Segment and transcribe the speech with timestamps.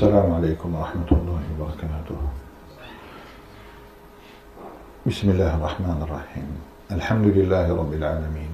[0.00, 2.20] السلام عليكم ورحمة الله وبركاته.
[5.06, 6.48] بسم الله الرحمن الرحيم.
[6.96, 8.52] الحمد لله رب العالمين.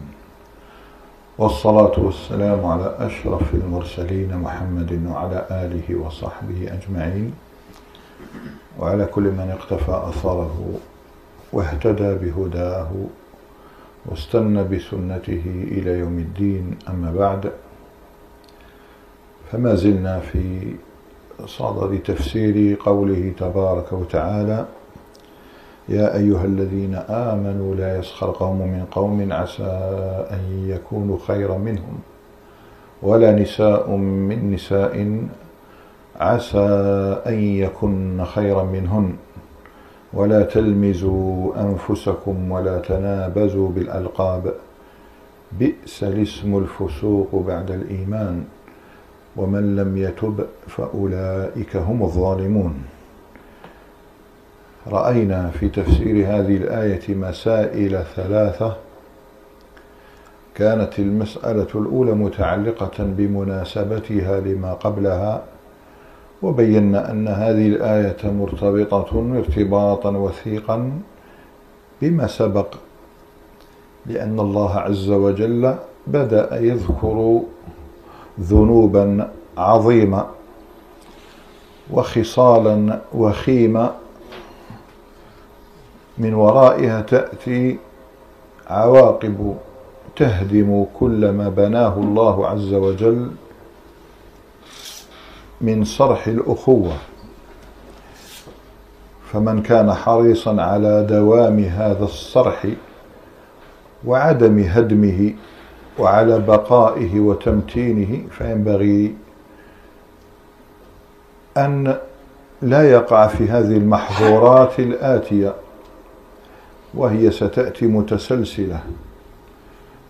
[1.39, 7.31] والصلاة والسلام على أشرف المرسلين محمد وعلى آله وصحبه أجمعين.
[8.79, 10.57] وعلى كل من اقتفى أثره
[11.53, 12.91] واهتدى بهداه
[14.07, 15.45] واستنى بسنته
[15.79, 16.79] إلى يوم الدين.
[16.91, 17.53] أما بعد
[19.53, 20.75] فما زلنا في
[21.45, 24.67] صدد تفسير قوله تبارك وتعالى
[25.89, 29.73] يا أيها الذين آمنوا لا يسخر قوم من قوم عسى
[30.31, 31.99] أن يكونوا خيرا منهم
[33.03, 35.27] ولا نساء من نساء
[36.21, 36.69] عسى
[37.27, 39.17] أن يكن خيرا منهن
[40.13, 44.55] ولا تلمزوا أنفسكم ولا تنابزوا بالألقاب
[45.53, 48.45] بئس الاسم الفسوق بعد الإيمان.
[49.37, 52.75] ومن لم يتب فأولئك هم الظالمون.
[54.87, 58.77] رأينا في تفسير هذه الآية مسائل ثلاثة.
[60.55, 65.43] كانت المسألة الأولى متعلقة بمناسبتها لما قبلها
[66.43, 70.93] وبينا أن هذه الآية مرتبطة ارتباطا وثيقا
[72.03, 72.75] بما سبق
[74.07, 75.75] لأن الله عز وجل
[76.07, 77.41] بدأ يذكر
[78.41, 80.27] ذنوبا عظيمة
[81.91, 83.91] وخصالا وخيمة
[86.19, 87.79] من ورائها تأتي
[88.67, 89.57] عواقب
[90.17, 93.31] تهدم كل ما بناه الله عز وجل
[95.61, 96.93] من صرح الأخوة.
[99.33, 102.67] فمن كان حريصا على دوام هذا الصرح
[104.05, 105.35] وعدم هدمه
[105.99, 109.15] وعلى بقائه وتمتينه فينبغي
[111.57, 111.97] أن
[112.63, 115.55] لا يقع في هذه المحظورات الآتية
[116.95, 118.81] وهي ستأتي متسلسلة.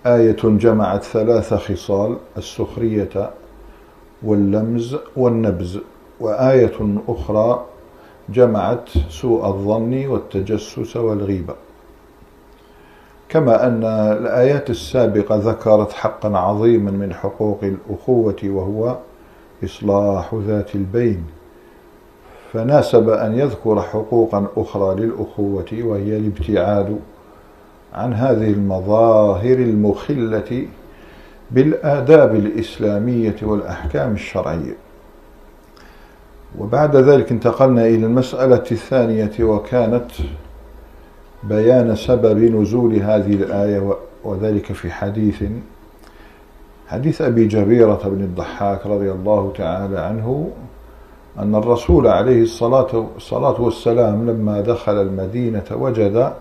[0.06, 3.31] آية جمعت ثلاث خصال السخرية
[4.22, 5.78] واللمز والنبز.
[6.21, 7.65] وآية أخرى
[8.28, 11.55] جمعت سوء الظن والتجسس والغيبة.
[13.28, 18.97] كما أن الآيات السابقة ذكرت حقا عظيما من حقوق الأخوة وهو
[19.64, 21.25] إصلاح ذات البين.
[22.53, 26.98] فناسب أن يذكر حقوقا أخرى للأخوة وهي الابتعاد
[27.94, 30.66] عن هذه المظاهر المخلة
[31.50, 34.76] بالآداب الإسلامية والأحكام الشرعية.
[36.58, 40.10] وبعد ذلك انتقلنا إلى المسألة الثانية وكانت
[41.43, 45.45] بيان سبب نزول هذه الآية وذلك في حديث
[46.89, 50.51] حديث أبي جبيرة بن الضحاك رضي الله تعالى عنه
[51.39, 56.33] أن الرسول عليه الصلاة, والسلام لما دخل المدينة وجد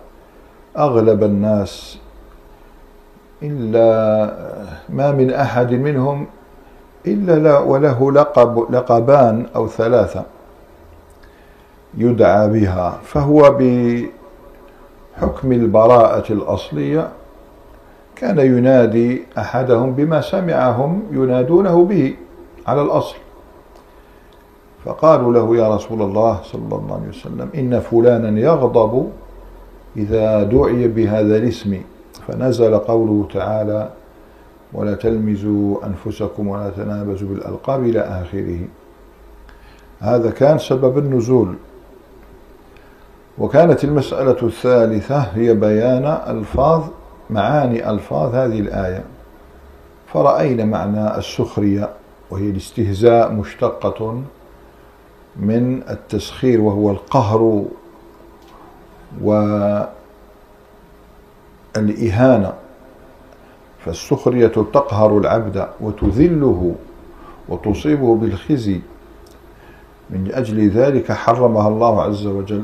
[0.77, 1.97] أغلب الناس
[3.43, 3.79] إلا
[4.89, 6.25] ما من أحد منهم
[7.07, 10.23] إلا لا وله لقب لقبان أو ثلاثة
[11.97, 13.51] يدعى بها فهو
[15.17, 17.09] بحكم البراءة الأصلية
[18.15, 22.15] كان ينادي أحدهم بما سمعهم ينادونه به
[22.67, 23.15] على الأصل.
[24.85, 29.09] فقالوا له يا رسول الله صلى الله عليه وسلم إن فلانا يغضب
[29.97, 31.81] إذا دعي بهذا الاسم.
[32.27, 33.89] فنزل قوله تعالى
[34.73, 38.59] ولا تلمزوا أنفسكم ولا تنابزوا بالألقاب إلى آخره.
[39.99, 41.55] هذا كان سبب النزول.
[43.37, 46.83] وكانت المسألة الثالثة هي بيان ألفاظ
[47.29, 49.03] معاني ألفاظ هذه الآية.
[50.13, 51.89] فرأينا معنى السخرية
[52.29, 54.21] وهي الاستهزاء مشتقة
[55.35, 57.65] من التسخير وهو القهر
[61.75, 62.53] والإهانة.
[63.85, 66.75] فالسخرية تقهر العبد وتذله
[67.49, 68.79] وتصيبه بالخزي.
[70.09, 72.63] من أجل ذلك حرمها الله عز وجل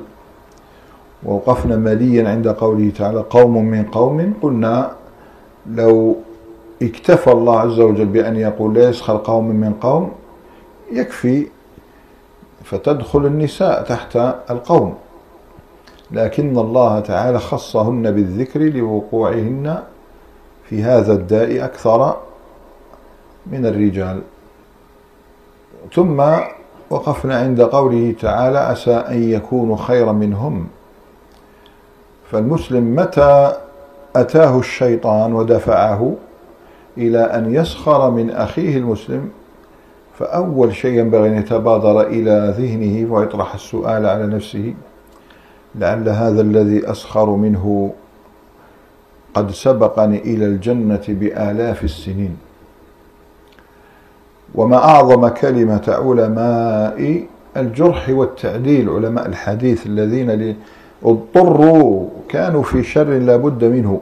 [1.26, 4.92] ووقفنا مليا عند قوله تعالى قوم من قوم قلنا
[5.70, 6.16] لو
[6.82, 10.12] اكتفى الله عز وجل بأن يقول لا يسخر قوم من قوم
[10.92, 11.48] يكفي
[12.64, 14.16] فتدخل النساء تحت
[14.50, 14.94] القوم.
[16.12, 19.84] لكن الله تعالى خصهن بالذكر لوقوعهن
[20.70, 22.18] في هذا الداء أكثر
[23.48, 24.22] من الرجال.
[25.94, 26.24] ثم
[26.90, 30.68] وقفنا عند قوله تعالى عسى أن يكونوا خيرا منهم.
[32.32, 33.54] فالمسلم متى
[34.16, 36.16] أتاه الشيطان ودفعه
[36.98, 39.30] إلى أن يسخر من أخيه المسلم
[40.20, 44.74] فأول شيء ينبغي أن يتبادر إلى ذهنه ويطرح السؤال على نفسه
[45.76, 47.94] لعل هذا الذي أسخر منه
[49.34, 52.38] قد سبقني إلى الجنة بآلاف السنين.
[54.56, 57.24] وما أعظم كلمة علماء
[57.58, 60.56] الجرح والتعديل علماء الحديث الذين
[61.06, 64.02] اضطروا كانوا في شر لا بد منه.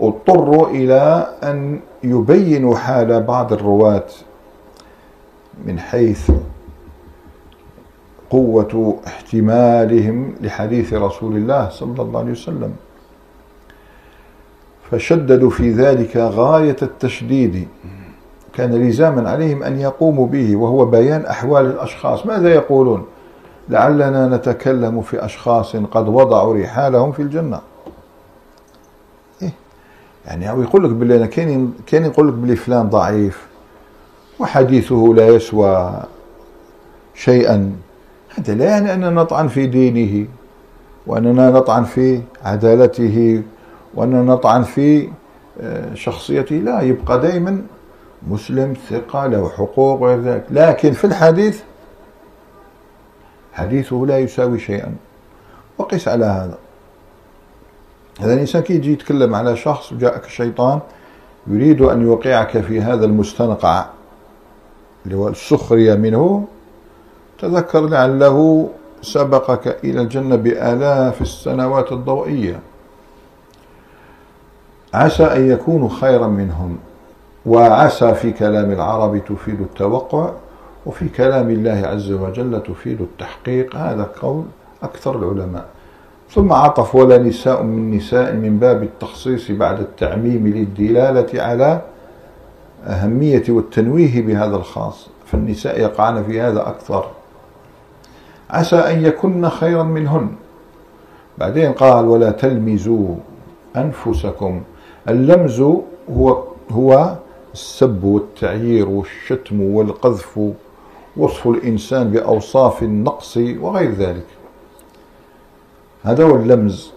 [0.00, 4.06] اضطروا إلى أن يبينوا حال بعض الرواة
[5.66, 6.30] من حيث
[8.30, 12.72] قوة احتمالهم لحديث رسول الله صلى الله عليه وسلم.
[14.90, 17.68] فشددوا في ذلك غاية التشديد.
[18.52, 22.26] كان لزاما عليهم أن يقوموا به وهو بيان أحوال الأشخاص.
[22.26, 23.06] ماذا يقولون؟
[23.68, 27.60] لعلنا نتكلم في أشخاص قد وضعوا رحالهم في الجنة.
[29.42, 29.52] إيه؟
[30.26, 33.46] يعني هو يقول لك بالله أنا كان كان يقول لك بلي فلان ضعيف
[34.38, 36.02] وحديثه لا يسوى
[37.14, 37.72] شيئا.
[38.38, 40.26] هذا لا يعني أننا نطعن في دينه
[41.06, 43.42] وأننا نطعن في عدالته
[43.94, 45.08] وأننا نطعن في
[45.60, 46.56] آه، شخصيته.
[46.56, 47.62] لا يبقى دائما
[48.28, 50.44] مسلم ثقة له حقوق وغير ذلك.
[50.50, 51.60] لكن في الحديث
[53.54, 54.94] حديثه لا يساوي شيئا.
[55.78, 56.58] وقس على هذا.
[58.20, 60.80] هذا الإنسان كي يجي يتكلم على شخص وجاءك الشيطان
[61.46, 63.86] يريد أن يوقعك في هذا المستنقع
[65.04, 66.44] اللي هو السخرية منه
[67.38, 68.68] تذكر لعله
[69.02, 72.60] سبقك إلى الجنة بآلاف السنوات الضوئية.
[74.94, 76.78] عسى أن يكونوا خيرا منهم
[77.46, 80.30] وعسى في كلام العرب تفيد التوقع
[80.86, 84.44] وفي كلام الله عز وجل تفيد التحقيق هذا قول
[84.82, 85.64] أكثر العلماء.
[86.30, 91.80] ثم عطف ولا نساء من نساء من باب التخصيص بعد التعميم للدلالة على
[92.86, 97.06] أهمية والتنويه بهذا الخاص فالنساء يقعن في هذا أكثر.
[98.50, 100.28] عسى أن يكن خيرا منهن.
[101.38, 103.14] بعدين قال ولا تلمزوا
[103.76, 104.62] أنفسكم
[105.08, 105.60] اللمز
[106.10, 107.14] هو هو
[107.54, 110.40] السب والتعيير والشتم والقذف
[111.16, 114.26] وصف الإنسان بأوصاف النقص وغير ذلك.
[116.02, 116.92] هذا هو اللمز.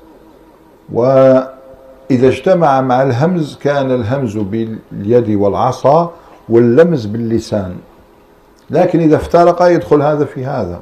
[0.94, 6.12] وإذا اجتمع مع الهمز كان الهمز باليد والعصا
[6.50, 7.76] واللمز باللسان.
[8.70, 10.80] لكن إذا افترق يدخل هذا في هذا.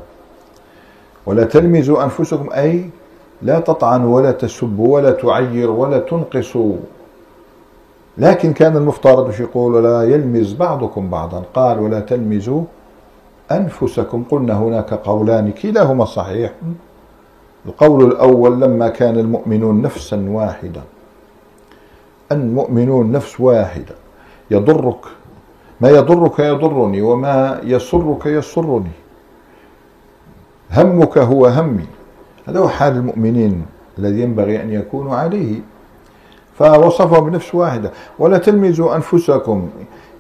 [1.25, 2.89] ولا تلمزوا أنفسكم أي
[3.41, 6.75] لا تطعنوا ولا تسبوا ولا تعير ولا تنقصوا.
[8.17, 11.43] لكن كان المفترض يقول ولا يلمز بعضكم بعضا.
[11.53, 12.63] قال ولا تلمزوا
[13.51, 16.51] أنفسكم قلنا هناك قولان كلاهما صحيح.
[17.65, 20.81] القول الأول لما كان المؤمنون نفسا واحدة
[22.31, 23.95] المؤمنون نفس واحدة.
[24.51, 25.06] يضرك.
[25.81, 28.92] ما يضرك يضرني وما يسرك يسرني.
[30.71, 31.86] همك هو همي.
[32.47, 33.65] هذا هو حال المؤمنين
[34.00, 35.59] الذي ينبغي أن يكونوا عليه.
[36.59, 37.92] فوصفهم بنفس واحدة.
[38.19, 39.69] ولا تلمزوا أنفسكم.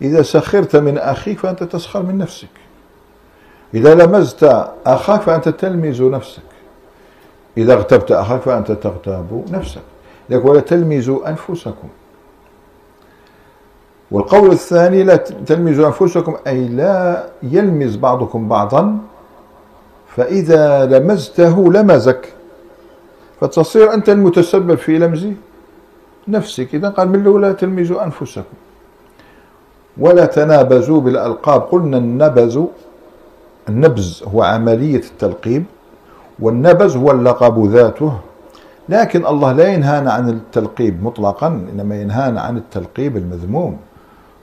[0.01, 2.64] إذا سخرت من أخيك فأنت تسخر من نفسك.
[3.73, 6.41] إذا لمزت أخاك فأنت تلمز نفسك.
[7.57, 9.81] إذا اغتبت أخاك فأنت تغتاب نفسك.
[10.29, 11.87] لك ولا تلمزوا أنفسكم.
[14.11, 18.97] والقول الثاني لا تلمزوا أنفسكم أي لا يلمز بعضكم بعضا
[20.07, 22.33] فإذا لمزته لمزك.
[23.41, 25.27] فتصير أنت المتسبب في لمز
[26.27, 26.75] نفسك.
[26.75, 28.57] إذا قال من الأولى تلمزوا أنفسكم.
[29.97, 31.61] ولا تنابزوا بالألقاب.
[31.61, 32.59] قلنا النبز
[33.69, 35.63] النبز هو عملية التلقيب
[36.39, 38.13] والنبز هو اللقب ذاته
[38.89, 43.77] لكن الله لا ينهانا عن التلقيب مطلقا إنما ينهانا عن التلقيب المذموم.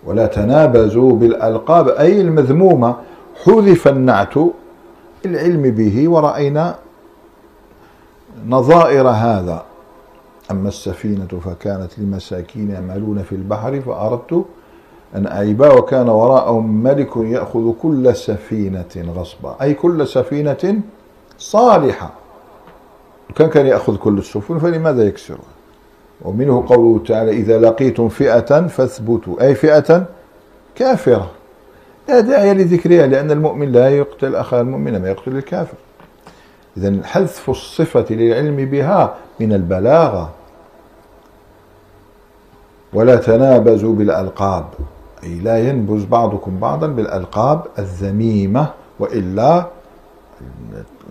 [0.05, 2.97] ولا تنابزوا بالألقاب أي المذمومة
[3.45, 4.35] حذف النعت
[5.27, 6.75] العلم به ورأينا
[8.49, 9.63] نظائر هذا.
[10.51, 14.45] أما السفينة فكانت لمساكين يعملون في البحر فأردت
[15.17, 19.57] أن أعيبا وكان وراءهم ملك يأخذ كل سفينة غصبا.
[19.63, 20.81] أي كل سفينة
[21.39, 22.11] صالحة.
[23.35, 25.53] كان كان يأخذ كل السفن فلماذا يكسرها؟
[26.23, 29.43] ومنه قوله تعالى إذا لقيتم فئة فاثبتوا.
[29.43, 30.05] أي فئة
[30.75, 31.31] كافرة.
[32.09, 35.77] لا داعي لذكرها لأن المؤمن لا يقتل أخاه المؤمن ما يقتل الكافر.
[36.77, 40.31] إذا حذف الصفة للعلم بها من البلاغة.
[42.93, 44.65] ولا تنابزوا بالألقاب.
[45.25, 49.67] أي لا ينبز بعضكم بعضا بالألقاب الذميمة وإلا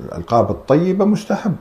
[0.05, 1.55] الألقاب الطيبة مستحب.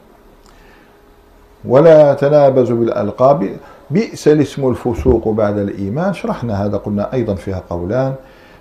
[1.64, 3.56] ولا تنابزوا بالألقاب.
[3.90, 6.12] بئس الاسم الفسوق بعد الإيمان.
[6.12, 8.14] شرحنا هذا قلنا أيضا فيها قولان.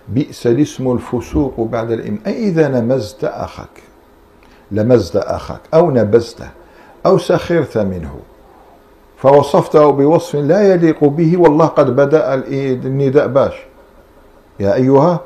[0.07, 2.19] بئس الاسم الفسوق بعد الإيمان.
[2.27, 3.83] أي إذا نمزت أخاك
[4.71, 6.49] لمزت أخاك أو نبزته
[7.05, 8.15] أو سخرت منه
[9.17, 13.68] فوصفته بوصف لا يليق به والله قد بدأ النداء باش.
[14.59, 15.19] يا أيها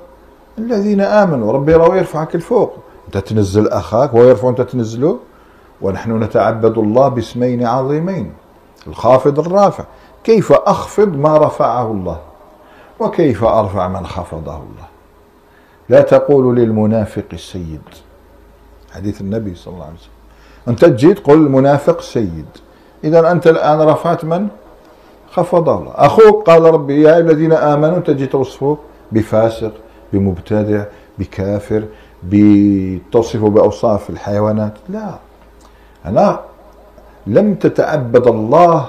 [0.58, 2.74] الذين آمنوا ربي راه يرفعك الفوق.
[3.08, 5.20] أنت تنزل أخاك ويرفع أنت تنزله.
[5.82, 8.34] ونحن نتعبد الله باسمين عظيمين
[8.88, 9.84] الخافض الرافع.
[10.24, 12.20] كيف أخفض ما رفعه الله؟
[13.00, 14.88] وكيف أرفع من خفضه الله؟
[15.90, 17.82] لا تقول للمنافق السيد
[18.94, 20.14] حديث النبي صلى الله عليه وسلم.
[20.68, 22.46] أنت تجي تقول المنافق سيد.
[23.04, 24.48] إذا أنت الآن رفعت من
[25.32, 25.92] خفضه الله.
[25.96, 28.78] أخوك قال ربي يا الذين آمنوا تجي توصفه
[29.12, 29.72] بفاسق
[30.14, 30.84] بمبتدع
[31.20, 31.84] بكافر
[32.24, 34.74] بتصفه بأوصاف الحيوانات.
[34.90, 35.16] لا
[36.06, 36.40] أنا
[37.28, 38.88] لم تتعبد الله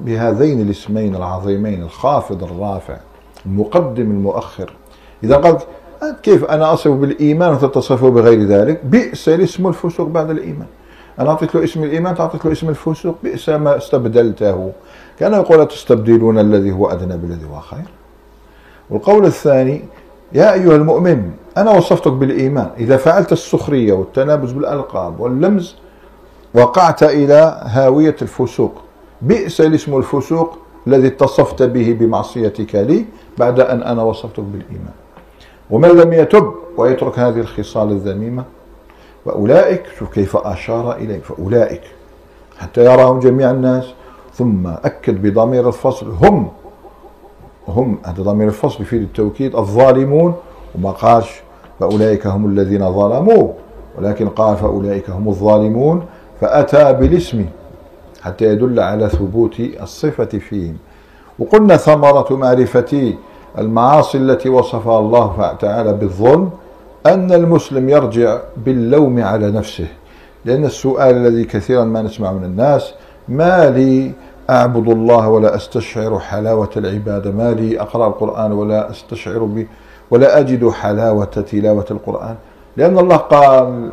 [0.00, 2.96] بهذين الاسمين العظيمين الخافض الرافع
[3.46, 4.72] المقدم المؤخر.
[5.24, 5.66] إذا قلت
[6.22, 10.66] كيف أنا أصف بالإيمان وتتصفه بغير ذلك؟ بئس الاسم الفسوق بعد الإيمان.
[11.18, 14.72] أنا أعطيت له اسم الإيمان تعطيت له اسم الفسوق بئس ما استبدلته.
[15.18, 17.97] كان يقول تستبدلون الذي هو أدنى بالذي هو خير؟
[18.90, 19.84] والقول الثاني
[20.32, 22.70] يا أيها المؤمن أنا وصفتك بالإيمان.
[22.78, 25.76] إذا فعلت السخرية والتنابز بالألقاب واللمز
[26.54, 28.72] وقعت إلى هاوية الفسوق.
[29.22, 33.04] بئس الاسم الفسوق الذي اتصفت به بمعصيتك لي
[33.38, 34.94] بعد أن أنا وصفتك بالإيمان.
[35.70, 38.44] ومن لم يتب ويترك هذه الخصال الذميمة
[39.24, 41.82] فأولئك شوف كيف أشار إليه فأولئك
[42.58, 43.84] حتى يراهم جميع الناس
[44.34, 46.48] ثم أكد بضمير الفصل هم
[47.68, 50.34] هم هذا ضمير الفصل يفيد التوكيد الظالمون
[50.74, 51.42] وما قالش
[51.80, 53.48] فأولئك هم الذين ظلموا
[53.98, 56.02] ولكن قال فأولئك هم الظالمون
[56.40, 57.44] فأتى بالاسم
[58.22, 60.76] حتى يدل على ثبوت الصفة فيهم.
[61.38, 63.14] وقلنا ثمرة معرفة
[63.58, 66.50] المعاصي التي وصفها الله تعالى بالظلم
[67.06, 69.86] أن المسلم يرجع باللوم على نفسه
[70.44, 72.94] لأن السؤال الذي كثيرا ما نسمع من الناس
[73.28, 74.12] ما لي
[74.50, 79.66] أعبد الله ولا أستشعر حلاوة العبادة ما لي أقرأ القرآن ولا أستشعر ب
[80.10, 82.36] ولا أجد حلاوة تلاوة القرآن.
[82.76, 83.90] لأن الله قال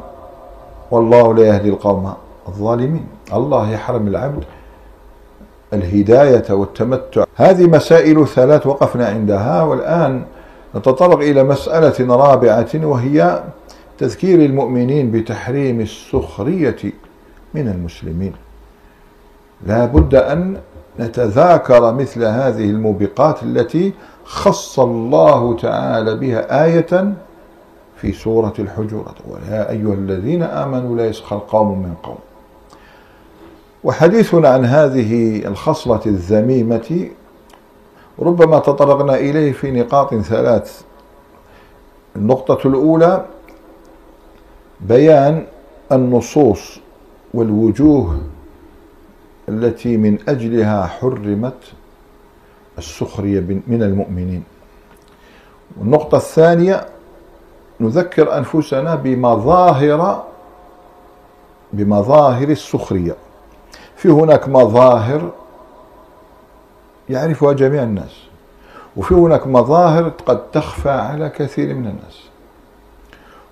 [0.92, 2.14] والله لا يهدي القوم
[2.48, 3.08] الظالمين.
[3.34, 4.44] الله يحرم العبد
[5.74, 7.24] الهداية والتمتع.
[7.36, 10.24] هذه مسائل ثلاث وقفنا عندها والآن
[10.76, 13.44] نتطرق إلى مسألة رابعة وهي
[13.98, 16.78] تذكير المؤمنين بتحريم السخرية
[17.54, 18.34] من المسلمين.
[19.66, 20.58] لا بد أن
[21.00, 23.94] نتذاكر مثل هذه الموبقات التي
[24.26, 27.14] خص الله تعالى بها آية
[27.98, 32.18] في سورة الحجرات ويا أيها الذين آمنوا لا يسخر قوم من قوم.
[33.84, 37.10] وحديثنا عن هذه الخصلة الذميمة
[38.20, 40.82] ربما تطرقنا إليه في نقاط ثلاث.
[42.16, 43.26] النقطة الأولى
[44.82, 45.46] بيان
[45.92, 46.80] النصوص
[47.34, 48.18] والوجوه
[49.50, 51.54] التي من أجلها حرمت
[52.78, 54.44] السخرية من المؤمنين.
[55.80, 56.86] والنقطة الثانية
[57.80, 60.24] نذكر أنفسنا بمظاهر
[61.74, 63.16] بمظاهر السخرية.
[63.96, 65.32] في هناك مظاهر
[67.10, 68.22] يعرفها جميع الناس
[68.98, 72.26] وفي هناك مظاهر قد تخفى على كثير من الناس.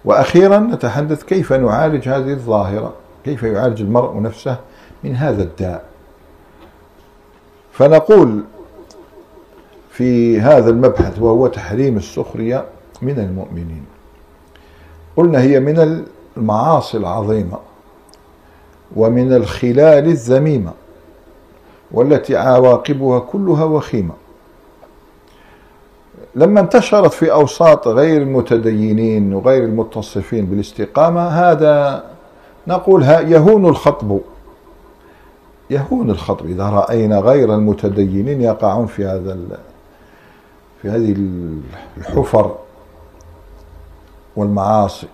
[0.05, 2.93] وأخيرا نتحدث كيف نعالج هذه الظاهرة
[3.25, 4.57] كيف يعالج المرء نفسه
[5.03, 5.85] من هذا الداء.
[7.71, 8.43] فنقول
[9.89, 12.65] في هذا المبحث وهو تحريم السخرية
[13.01, 13.85] من المؤمنين.
[15.17, 16.05] قلنا هي من
[16.37, 17.57] المعاصي العظيمة
[18.95, 20.71] ومن الخلال الذميمه
[21.91, 24.13] والتي عواقبها كلها وخيمة.
[26.35, 32.03] لما انتشرت في أوساط غير المتدينين وغير المتصفين بالاستقامة هذا
[32.67, 34.19] نقول يهون الخطب.
[35.73, 36.45] يهون الخطب.
[36.45, 39.37] إذا رأينا غير المتدينين يقعون في هذا
[40.81, 41.15] في هذه
[41.97, 42.55] الحفر
[44.35, 45.07] والمعاصي.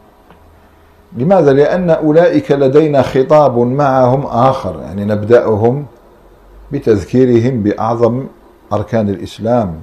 [1.17, 4.79] لماذا؟ لأن أولئك لدينا خطاب معهم آخر.
[4.79, 5.85] يعني نبدأهم
[6.71, 8.25] بتذكيرهم بأعظم
[8.73, 9.79] أركان الإسلام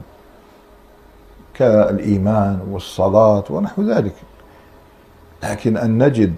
[1.54, 4.14] كالإيمان والصلاة ونحو ذلك.
[5.42, 6.34] لكن أن نجد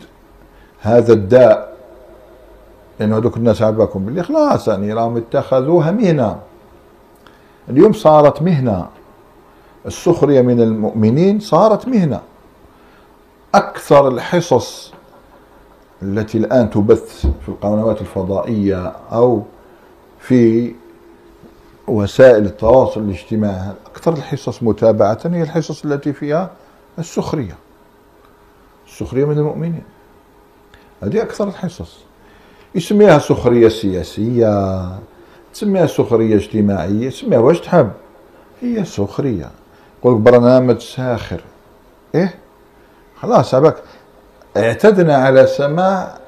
[0.80, 1.67] هذا الداء
[3.00, 6.38] لأنه هذوك الناس عباكم بالله خلاص يعني راهم اتخذوها مهنة.
[7.68, 8.88] اليوم صارت مهنة.
[9.86, 12.20] السخرية من المؤمنين صارت مهنة.
[13.54, 14.92] أكثر الحصص
[16.02, 19.42] التي الآن تبث في القنوات الفضائية أو
[20.20, 20.74] في
[21.88, 26.50] وسائل التواصل الاجتماعي أكثر الحصص متابعة هي الحصص التي فيها
[26.98, 27.56] السخرية.
[28.86, 29.82] السخرية من المؤمنين.
[31.02, 32.07] هذه أكثر الحصص.
[32.74, 34.80] يسميها سخرية سياسية
[35.54, 37.90] تسميها سخرية اجتماعية تسميها واش تحب.
[38.62, 39.50] هي سخرية.
[40.00, 41.40] يقول برنامج ساخر.
[42.14, 42.34] إيه؟
[43.20, 43.76] خلاص عبك
[44.56, 46.18] اعتدنا على سماع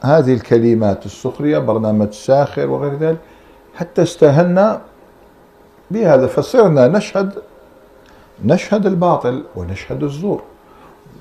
[0.00, 3.18] هذه الكلمات السخرية برنامج ساخر وغير ذلك
[3.74, 4.80] حتى استهنا
[5.90, 7.32] بهذا فصرنا نشهد
[8.44, 10.42] نشهد الباطل ونشهد الزور.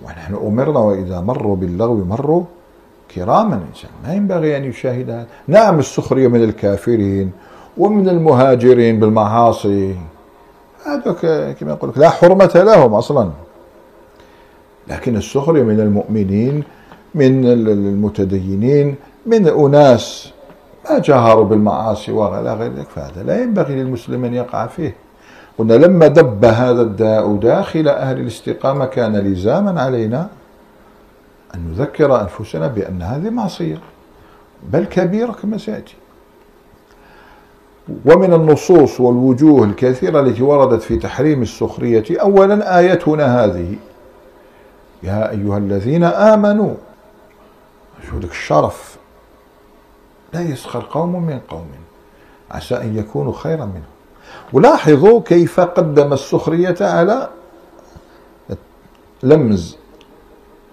[0.06, 2.44] ونحن أمرنا وإذا مروا باللغو مروا
[3.16, 5.28] كراما الإنسان ما ينبغي أن يشاهد هذا.
[5.48, 7.32] نعم السخرية من الكافرين
[7.78, 9.96] ومن المهاجرين بالمعاصي.
[10.86, 11.12] هذا
[11.60, 13.30] كما يقول لك لا حرمة لهم أصلا.
[14.88, 16.64] لكن السخرية من المؤمنين
[17.16, 20.34] من المتدينين من أناس
[20.90, 22.88] ما جهروا بالمعاصي وغير غير ذلك.
[22.96, 24.96] فهذا لا ينبغي للمسلم أن يقع فيه.
[25.58, 30.28] قلنا لما دب هذا الداء داخل أهل الاستقامة كان لزاما علينا.
[31.56, 33.80] أن نذكر أنفسنا بأن هذه معصية
[34.64, 35.96] بل كبيرة كما سيأتي.
[38.06, 43.76] ومن النصوص والوجوه الكثيرة التي وردت في تحريم السخرية أولا آيتنا هذه
[45.04, 46.74] يا أيها الذين آمنوا
[48.10, 48.98] شو الشرف.
[50.34, 51.68] لا يسخر قوم من قوم
[52.52, 53.84] عسى أن يكونوا خيرا منهم.
[54.54, 57.30] ولاحظوا كيف قدم السخرية على
[59.24, 59.78] لمز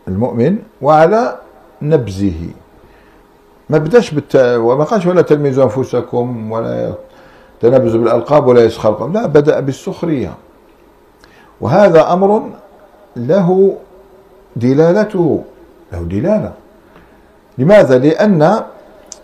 [0.08, 1.38] المؤمن وعلى
[1.82, 2.40] نبزه.
[3.70, 4.36] ما بداش بالت...
[4.36, 6.94] وما قالش ولا تلمزوا أنفسكم ولا
[7.60, 10.34] تنبزوا بالألقاب ولا يسخر قوم لا بدأ بالسخرية.
[11.60, 12.50] وهذا أمر
[13.16, 13.76] له
[14.56, 15.44] دلالته.
[15.92, 16.52] له دلالة.
[17.58, 18.62] لماذا؟ لأن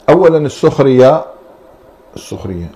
[0.09, 1.25] اولا السخرية
[2.17, 2.71] السخرية.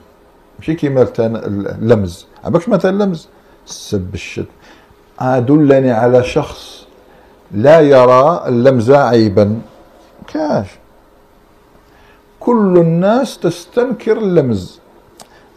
[0.58, 2.26] ماشي كيما اللمز.
[2.44, 3.28] عباكش مثلا اللمز.
[3.66, 4.46] السب الشد
[5.20, 6.77] دلني على شخص.
[7.52, 9.61] لا يرى اللمز عيبا.
[10.26, 10.67] كاش.
[12.41, 14.80] كل الناس تستنكر اللمز.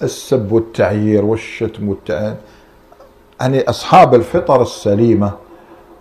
[0.03, 2.35] السب والتعيير والشتم والتعان
[3.41, 5.31] يعني أصحاب الفطر السليمة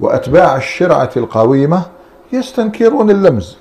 [0.00, 1.83] وأتباع الشرعة القويمة
[2.33, 3.57] يستنكرون اللمز.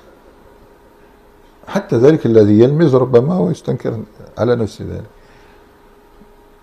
[1.68, 4.00] حتى ذلك الذي يلمز ربما هو يستنكر
[4.38, 5.10] على نفس ذلك.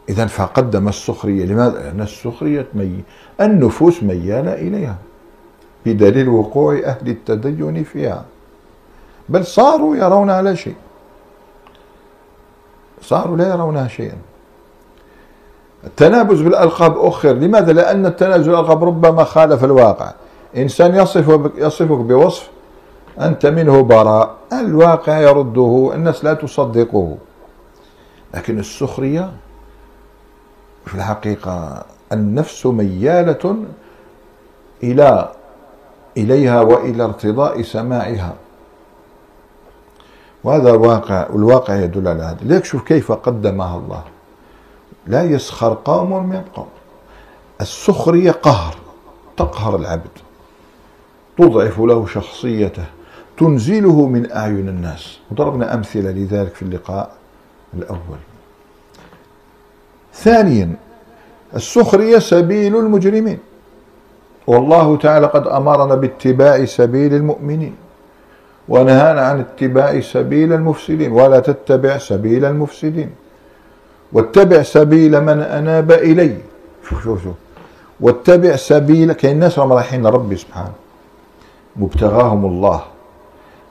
[0.10, 1.46] إذا فقدم السخرية.
[1.46, 3.04] لماذا؟ لأن السخرية مي
[3.42, 4.96] النفوس ميالة إليها.
[5.94, 8.26] بدليل وقوع أهل التدين فيها.
[9.30, 10.76] بل صاروا يرون على شيء.
[13.02, 14.18] صاروا لا يرونها شيئا.
[15.84, 17.34] التنابز بالألقاب أخر.
[17.34, 20.12] لماذا؟ لأن التنابز بالألقاب ربما خالف الواقع.
[20.58, 22.50] إنسان يصف يصفك بوصف
[23.22, 24.36] أنت منه براء.
[24.54, 27.18] الواقع يرده الناس لا تصدقه.
[28.34, 29.32] لكن السخرية
[30.86, 33.56] في الحقيقة النفس ميالة
[34.84, 35.32] إلى
[36.18, 38.34] إليها وإلى ارتضاء سماعها.
[40.44, 42.38] وهذا واقع والواقع يدل على هذا.
[42.42, 44.04] ليك شوف كيف قدمها الله.
[45.08, 46.68] لا يسخر قوم من قوم.
[47.62, 48.76] السخرية قهر
[49.38, 50.10] تقهر العبد.
[51.38, 52.86] تضعف له شخصيته
[53.38, 55.18] تنزله من أعين الناس.
[55.32, 57.12] وضربنا أمثلة لذلك في اللقاء
[57.74, 58.20] الأول.
[60.14, 60.76] ثانيا
[61.56, 63.40] السخرية سبيل المجرمين.
[64.48, 67.76] والله تعالى قد أمرنا باتباع سبيل المؤمنين
[68.70, 73.10] ونهانا عن اتباع سبيل المفسدين ولا تتبع سبيل المفسدين.
[74.14, 76.38] واتبع سبيل من أناب إلي.
[76.90, 77.36] شوف شوف شوف.
[78.00, 80.74] واتبع سبيل كاين الناس راهم رايحين لربي سبحانه.
[81.76, 82.82] مبتغاهم الله.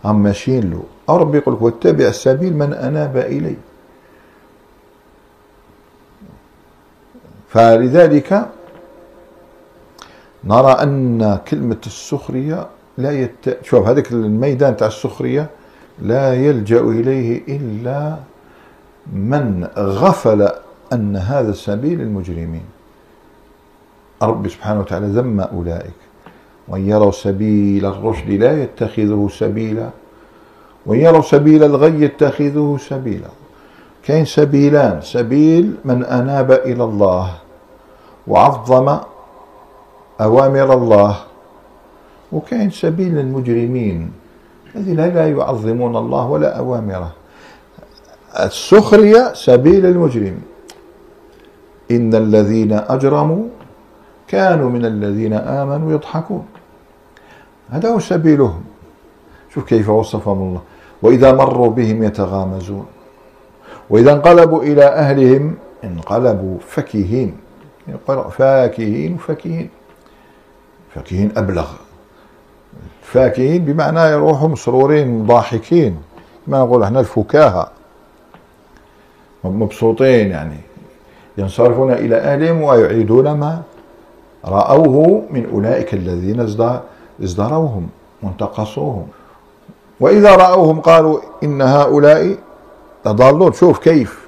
[0.04, 0.82] هم ماشيين له.
[1.08, 3.56] ربي يقول لك واتبع سبيل من أناب إلي.
[7.48, 8.48] فلذلك
[10.44, 12.66] نرى أن كلمة السخرية
[12.98, 13.58] لا يت...
[13.62, 15.50] شوف هذاك الميدان تاع السخرية
[16.02, 18.16] لا يلجأ إليه إلا
[19.12, 20.48] من غفل
[20.92, 22.64] أن هذا سبيل المجرمين.
[24.22, 25.98] رب سبحانه وتعالى ذم أولئك
[26.68, 29.90] وإن يروا سبيل الرشد لا يتخذه سبيلا
[30.86, 33.28] وإن يروا سبيل الغي يتخذه سبيلا.
[34.02, 37.34] كاين سبيلان سبيل من أناب إلى الله
[38.26, 38.98] وعظم
[40.20, 41.16] أوامر الله.
[42.32, 44.10] وكاين سبيل المجرمين
[44.76, 47.12] الذين لا يعظمون الله ولا أوامره.
[48.36, 50.40] السخرية سبيل المجرم.
[51.90, 53.44] إن الذين أجرموا
[54.28, 56.46] كانوا من الذين آمنوا يضحكون.
[57.70, 58.64] هذا هو سبيلهم.
[59.54, 60.62] شوف كيف وصفهم الله.
[61.02, 62.86] وإذا مروا بهم يتغامزون.
[63.90, 67.36] وإذا انقلبوا إلى أهلهم انقلبوا فكهين.
[68.30, 69.68] فاكهين وفكهين.
[70.96, 71.66] فاكهين أبلغ.
[73.02, 75.98] فاكهين بمعنى يروحوا مسرورين ضاحكين.
[76.46, 77.70] ما نقول إحنا الفكاهة.
[79.44, 80.60] مبسوطين يعني.
[81.38, 83.62] ينصرفون إلى أهلهم ويعيدون ما
[84.44, 86.40] رأوه من أولئك الذين
[87.22, 87.88] ازدروهم
[88.22, 89.06] وانتقصوهم.
[90.00, 92.36] وإذا رأوهم قالوا إن هؤلاء
[93.04, 93.52] تضالون.
[93.52, 94.26] شوف كيف.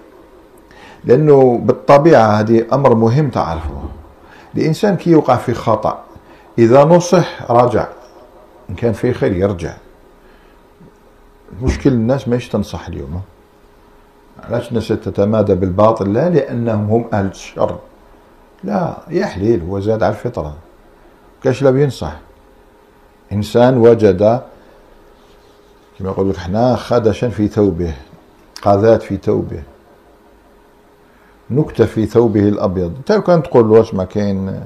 [1.04, 3.82] لأنه بالطبيعة هذه أمر مهم تعرفه.
[4.56, 6.07] الإنسان كي يوقع في خطأ
[6.58, 7.86] إذا نصح رجع
[8.70, 9.74] إن كان في خير يرجع.
[11.62, 13.20] مشكل الناس ماش تنصح اليوم.
[14.44, 17.78] علاش الناس تتمادى بالباطل؟ لا لأنهم هم أهل الشر.
[18.64, 20.56] لا يا حليل هو زاد على الفطرة.
[21.42, 22.16] كاش لا بينصح.
[23.32, 24.42] إنسان وجد
[25.98, 27.94] كما يقول لك حنا خدشا في ثوبه
[28.62, 29.62] قاذات في ثوبه.
[31.50, 32.92] نكتة في ثوبه الأبيض.
[33.10, 34.60] لو كان تقول له ما كاين؟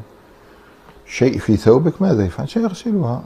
[1.13, 3.23] شيء في ثوبك ماذا يفعل؟ سيغسلها.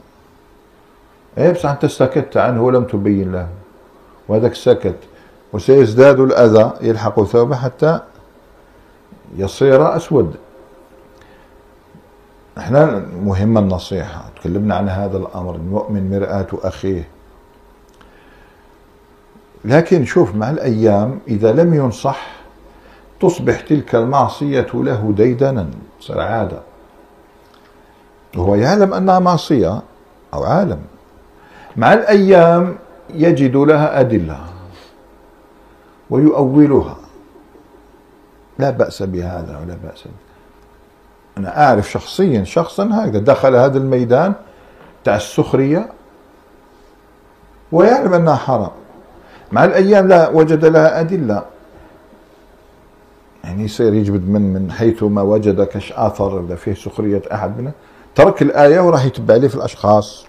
[1.37, 3.47] بصح أنت سكت عنه ولم تبين له.
[4.27, 4.95] وهذاك سكت
[5.53, 7.99] وسيزداد الأذى يلحق ثوبه حتى
[9.37, 10.35] يصير أسود.
[12.57, 14.29] إحنا مهمة النصيحة.
[14.39, 15.55] تكلمنا عن هذا الأمر.
[15.55, 17.07] المؤمن مرآة أخيه.
[19.65, 22.27] لكن شوف مع الأيام إذا لم ينصح
[23.21, 25.69] تصبح تلك المعصية له ديدنا.
[25.99, 26.59] تصير عادة.
[28.37, 29.81] وهو يعلم أنها معصية
[30.33, 30.79] أو عالم.
[31.77, 32.77] مع الأيام
[33.09, 34.39] يجد لها أدلة
[36.09, 36.97] ويؤولها.
[38.59, 40.03] لا بأس بهذا ولا بأس
[41.37, 44.33] أنا أعرف شخصيا شخصا هكذا دخل هذا الميدان
[45.03, 45.89] تاع السخرية
[47.71, 48.71] ويعلم أنها حرام.
[49.51, 51.43] مع الأيام لا وجد لها أدلة.
[53.43, 57.71] يعني يصير يجبد من من حيث ما وجد كش آثر إذا فيه سخرية أحد منه
[58.17, 60.25] ترك الآية وراح يتبع لي في الأشخاص.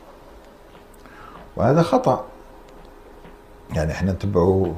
[1.56, 2.24] وهذا خطأ.
[3.74, 4.72] يعني إحنا نتبعوا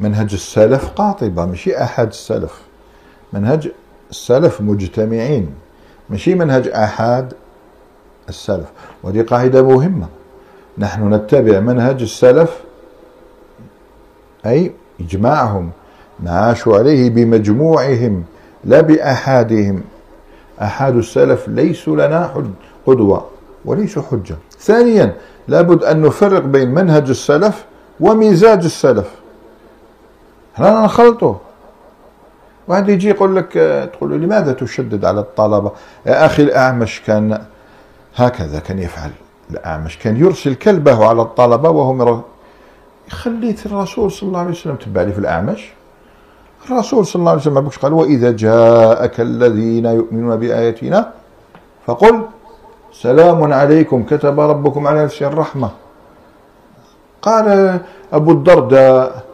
[0.00, 2.60] منهج السلف قاطبة ماشي أحد السلف
[3.32, 3.70] منهج
[4.10, 5.54] السلف مجتمعين
[6.10, 7.32] ماشي منهج أحد
[8.28, 8.66] السلف.
[9.02, 10.08] ودي قاعدة مهمة.
[10.78, 12.60] نحن نتبع منهج السلف
[14.46, 15.70] أي إجماعهم.
[16.20, 18.24] ما عاشوا عليه بمجموعهم
[18.64, 19.82] لا بأحادهم
[20.62, 22.44] أحد السلف ليسوا لنا
[22.86, 23.26] قدوة
[23.64, 24.36] وليسوا حجة.
[24.58, 25.14] ثانيا
[25.48, 27.64] لابد أن نفرق بين منهج السلف
[28.00, 29.10] ومزاج السلف.
[30.54, 31.40] إحنا نخلطه؟
[32.68, 33.52] واحد يجي يقول لك
[33.92, 35.72] تقول له لماذا تشدد على الطلبة؟
[36.06, 37.42] يا أخي الأعمش كان
[38.16, 39.10] هكذا كان يفعل.
[39.50, 42.22] الأعمش كان يرسل كلبه على الطلبة وهم
[43.10, 45.72] خليت الرسول صلى الله عليه وسلم تبع لي في الأعمش؟
[46.70, 51.12] الرسول صلى الله عليه وسلم قال وإذا جاءك الذين يؤمنون بآياتنا
[51.86, 52.22] فقل
[52.92, 55.70] سلام عليكم كتب ربكم على نفسه الرحمة.
[57.22, 57.78] قال
[58.12, 59.24] أبو الدرداء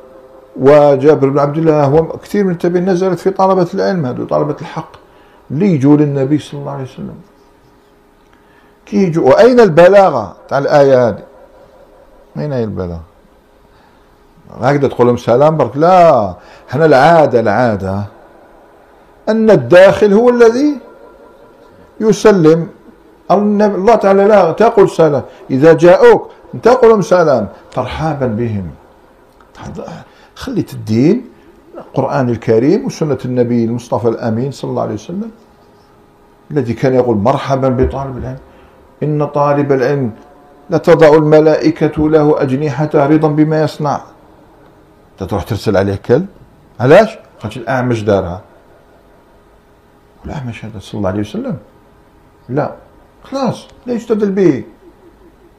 [0.56, 4.92] وجابر بن عبد الله وكثير من التابعين نزلت في طلبة العلم هذو طلبة الحق
[5.50, 7.14] اللي يجوا للنبي صلى الله عليه وسلم.
[8.86, 11.24] كي يجوا وأين البلاغة؟ تاع الآية هذه.
[12.38, 13.00] أين هي البلاغة؟
[14.61, 16.34] هكذا تقول لهم سلام برك لا
[16.70, 18.04] إحنا العادة العادة
[19.28, 20.78] أن الداخل هو الذي
[22.00, 22.68] يسلم.
[23.30, 25.22] الله تعالى لا تقول سلام.
[25.50, 26.30] إذا جاءوك
[26.62, 28.66] تقول لهم سلام ترحابا بهم.
[30.34, 31.24] خليت الدين
[31.78, 35.30] القرآن الكريم وسنة النبي المصطفى الأمين صلى الله عليه وسلم
[36.50, 38.38] الذي كان يقول مرحبا بطالب العلم.
[39.02, 40.11] إن طالب العلم
[40.70, 44.00] لتضع الملائكة له أجنحة رضا بما يصنع.
[45.26, 46.26] تروح ترسل عليه كلب؟
[46.81, 48.40] علاش؟ خاطر الأعمش دارها.
[50.24, 51.57] الأعمش هذا صلى الله عليه وسلم.
[52.48, 52.74] لا.
[53.24, 54.64] خلاص لا يستدل به.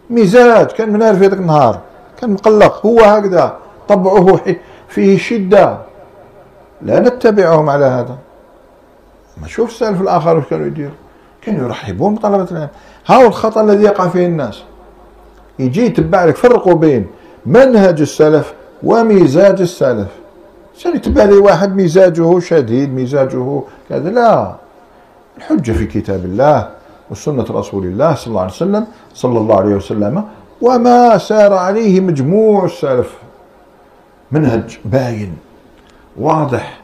[0.10, 1.82] مزاج كان منهار في هذاك النهار.
[2.22, 2.86] كان مقلق.
[2.86, 3.58] هو هكذا.
[3.88, 4.40] طبعه
[4.88, 5.78] فيه شدة.
[6.82, 8.18] لا نتبعهم على هذا.
[9.42, 10.96] ما شوف السلف الآخر وش كانوا يديروا.
[11.42, 12.70] كانوا يرحبون بطلبة العلم.
[13.08, 14.64] هاو الخطأ الذي يقع فيه الناس؟
[15.60, 17.08] يجي يتبع لك فرقوا بين
[17.46, 20.08] منهج السلف ومزاج السلف.
[20.76, 24.56] عشان يتبع لي واحد مزاجه شديد مزاجه كذا؟ لا.
[25.38, 26.70] الحجة في كتاب الله
[27.12, 30.24] وسنة رسول الله صلى الله عليه وسلم صلى الله عليه وسلم
[30.62, 33.18] وما سار عليه مجموع السلف.
[34.32, 35.38] منهج باين
[36.18, 36.82] واضح.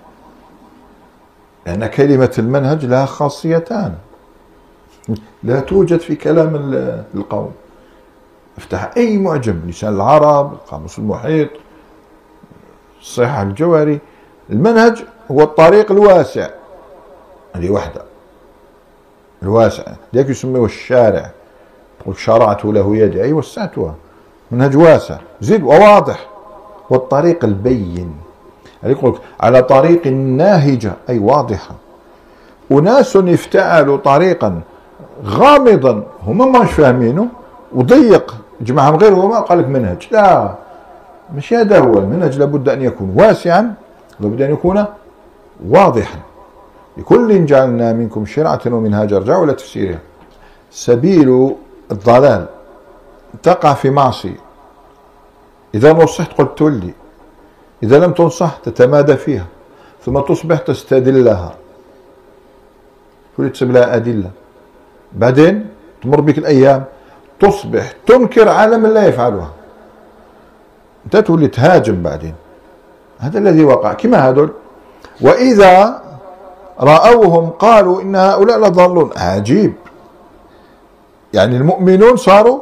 [1.65, 3.93] لأن كلمة المنهج لها خاصيتان.
[5.43, 6.55] لا توجد في كلام
[7.15, 7.51] القوم.
[8.57, 11.49] افتح أي معجم لسان العرب القاموس المحيط
[13.05, 13.99] الصحة الجوهري
[14.49, 16.49] المنهج هو الطريق الواسع.
[17.55, 18.01] هذه واحدة.
[19.43, 19.83] الواسع.
[20.15, 21.31] ذاك يسميه الشارع.
[22.01, 23.23] يقول شرعت له يدي.
[23.23, 23.95] أي وسعتها
[24.51, 25.17] منهج واسع.
[25.41, 26.27] زيد وواضح.
[26.89, 28.15] والطريق البين.
[28.83, 30.93] يقول على طريق ناهجة.
[31.09, 31.75] أي واضحة.
[32.71, 34.61] أناس افتعلوا طريقا
[35.25, 36.03] غامضا.
[36.27, 37.27] هما مش فاهمينه.
[37.73, 38.35] وضيق.
[38.61, 40.07] جمعهم غير هما قال لك منهج.
[40.11, 40.64] لا.
[41.33, 43.73] مش هذا هو المنهج لابد أن يكون واسعا
[44.19, 44.85] لابد أن يكون
[45.67, 46.19] واضحا.
[46.97, 49.99] لكل جعلنا منكم شرعة ومنهاجا ارجعوا إلى تفسيرها.
[50.71, 51.55] سبيل
[51.91, 52.45] الضلال.
[53.43, 54.39] تقع في معصية.
[55.75, 56.93] إذا نصحت قلت تولي
[57.83, 59.45] إذا لم تنصح تتمادى فيها.
[60.05, 61.55] ثم تصبح تستدلها.
[63.37, 64.31] تولي تسب لها أدلة.
[65.13, 65.67] بعدين
[66.03, 66.83] تمر بك الأيام.
[67.39, 69.51] تصبح تنكر على من لا يفعلها.
[71.05, 72.33] أنت تولي تهاجم بعدين.
[73.19, 73.93] هذا الذي وقع.
[73.93, 74.49] كما هذول.
[75.21, 76.01] وإذا
[76.79, 79.09] رأوهم قالوا إن هؤلاء لضالون.
[79.17, 79.73] عجيب.
[81.33, 82.59] يعني المؤمنون صاروا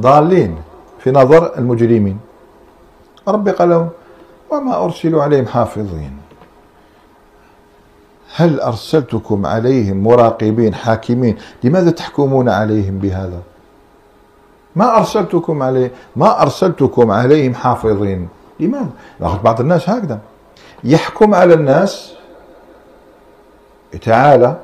[0.00, 0.56] ضالين
[0.98, 2.18] في نظر المجرمين.
[3.28, 3.88] ربي قال لهم
[4.50, 6.16] وما أرسلوا عليهم حافظين.
[8.36, 13.40] هل أرسلتكم عليهم مراقبين حاكمين؟ لماذا تحكمون عليهم بهذا؟
[14.76, 18.28] ما أرسلتكم عليه ما أرسلتكم عليهم حافظين.
[18.60, 18.88] لماذا
[19.20, 20.18] بعض الناس هكذا.
[20.84, 22.14] يحكم على الناس
[24.02, 24.56] تعالى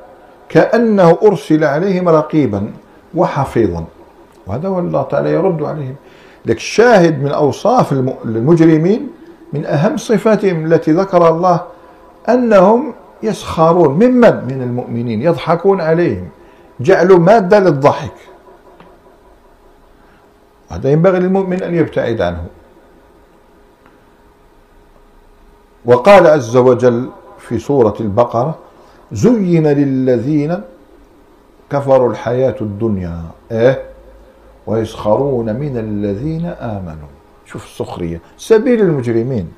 [0.49, 2.71] كأنه أرسل عليهم رقيبا
[3.15, 3.85] وحفيظا.
[4.47, 5.95] وهذا هو الله تعالى يرد عليهم.
[6.45, 7.91] لك الشاهد من أوصاف
[8.25, 9.09] المجرمين
[9.53, 11.61] من أهم صفاتهم التي ذكر الله
[12.29, 13.93] أنهم يسخرون.
[13.93, 15.21] ممن؟ من المؤمنين.
[15.21, 16.27] يضحكون عليهم.
[16.79, 18.13] جعلوا مادة للضحك.
[20.69, 22.45] هذا ينبغي للمؤمن أن يبتعد عنه.
[25.85, 28.55] وقال عز وجل في سورة البقرة
[29.11, 30.61] زين للذين
[31.69, 33.21] كفروا الحياة الدنيا
[33.51, 33.83] إيه؟
[34.67, 37.07] ويسخرون من الذين آمنوا.
[37.45, 39.51] شوف السخرية سبيل المجرمين.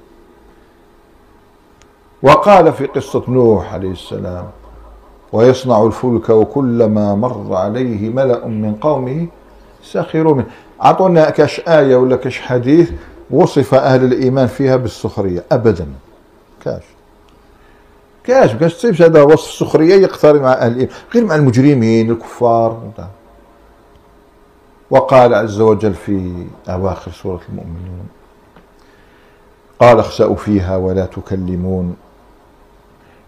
[2.23, 4.45] وقال في قصة نوح عليه السلام
[5.33, 9.27] ويصنع الفلك وكلما مر عليه ملأ من قومه
[9.83, 10.45] سخروا منه.
[10.83, 12.91] أعطونا كش آية ولا كش حديث
[13.31, 15.43] وصف أهل الإيمان فيها بالسخرية.
[15.51, 15.87] أبدا.
[16.65, 16.83] كاش.
[18.23, 18.53] كاش.
[18.53, 20.95] ما تصيبش هذا وصف السخرية يقترن مع أهل الإيمان.
[21.13, 22.91] غير مع المجرمين الكفار.
[24.89, 28.07] وقال عز وجل في أواخر سورة المؤمنون
[29.79, 31.95] قال اخسأوا فيها ولا تكلمون.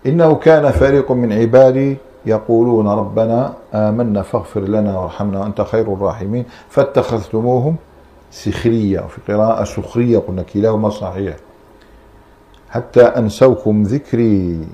[0.06, 6.46] إنه كان فريق من عبادي يقولون ربنا آمنا فاغفر لنا وارحمنا وأنت خير الراحمين.
[6.70, 7.76] فاتخذتموهم
[8.32, 11.36] سخرية وفي قراءة سخرية قلنا كلاهما صحيح.
[12.70, 14.68] حتى أنسوكم ذكري.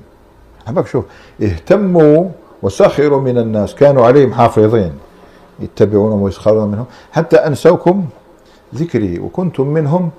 [0.67, 1.05] حبك شوف
[1.41, 2.29] اهتموا
[2.61, 4.93] وسخروا من الناس كانوا عليهم حافظين.
[5.59, 6.85] يتبعونهم ويسخرون منهم.
[7.11, 8.05] حتى أنسوكم
[8.75, 10.09] ذكري وكنتم منهم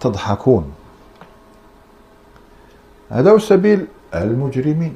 [0.00, 0.64] تضحكون.
[3.10, 4.94] هذا هو سبيل المجرمين.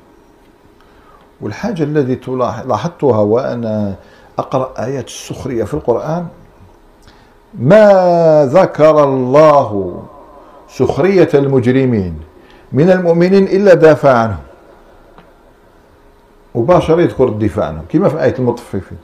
[1.40, 2.30] والحاجة التي
[2.66, 3.94] لاحظتها وأنا
[4.38, 6.26] أقرأ آيات السخرية في القرآن
[7.58, 10.02] ما ذكر الله
[10.68, 12.20] سخرية المجرمين
[12.72, 14.38] من المؤمنين إلا دافع عنهم.
[16.54, 17.84] مباشرة يذكر الدفاع عنهم.
[17.88, 18.98] كما في آية المطففين.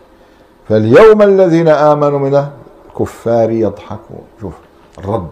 [0.69, 2.47] فاليوم الذين آمنوا من
[2.91, 4.25] الكفار يضحكون.
[4.41, 4.55] شوف
[4.99, 5.29] الرد.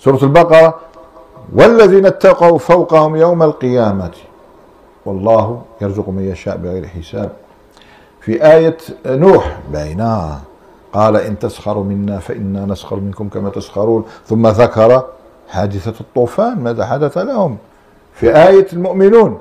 [0.00, 0.78] سورة البقرة
[1.54, 4.10] والذين اتقوا فوقهم يوم القيامة.
[5.08, 7.30] والله يرزق من يشاء بغير حساب.
[8.20, 10.40] في آية نوح بينها
[10.92, 14.04] قال إن تسخروا منا فإنا نسخر منكم كما تسخرون.
[14.26, 15.04] ثم ذكر
[15.48, 17.56] حادثة الطوفان ماذا حدث لهم؟
[18.14, 19.38] في آية المؤمنون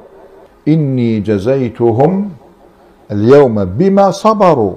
[0.67, 2.29] إني جزيتهم
[3.11, 4.75] اليوم بما صبروا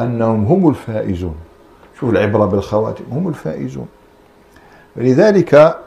[0.00, 1.34] أنهم هم الفائزون.
[2.00, 3.86] شوف العبرة بالخواتم هم الفائزون.
[4.96, 5.78] لذلك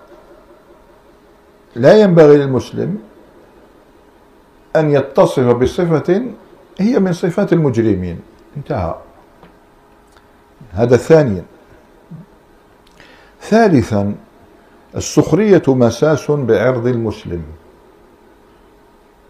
[1.75, 2.97] لا ينبغي للمسلم
[4.75, 6.21] أن يتصف بصفة
[6.79, 8.19] هي من صفات المجرمين.
[8.57, 8.95] انتهى.
[10.71, 11.43] هذا ثانيا
[13.41, 14.15] ثالثا
[14.95, 17.41] السخرية مساس بعرض المسلم.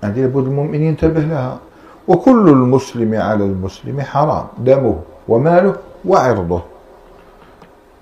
[0.03, 1.59] هذه لابد المؤمن ينتبه لها.
[2.07, 4.47] وكل المسلم على المسلم حرام.
[4.57, 5.75] دمه وماله
[6.05, 6.61] وعرضه.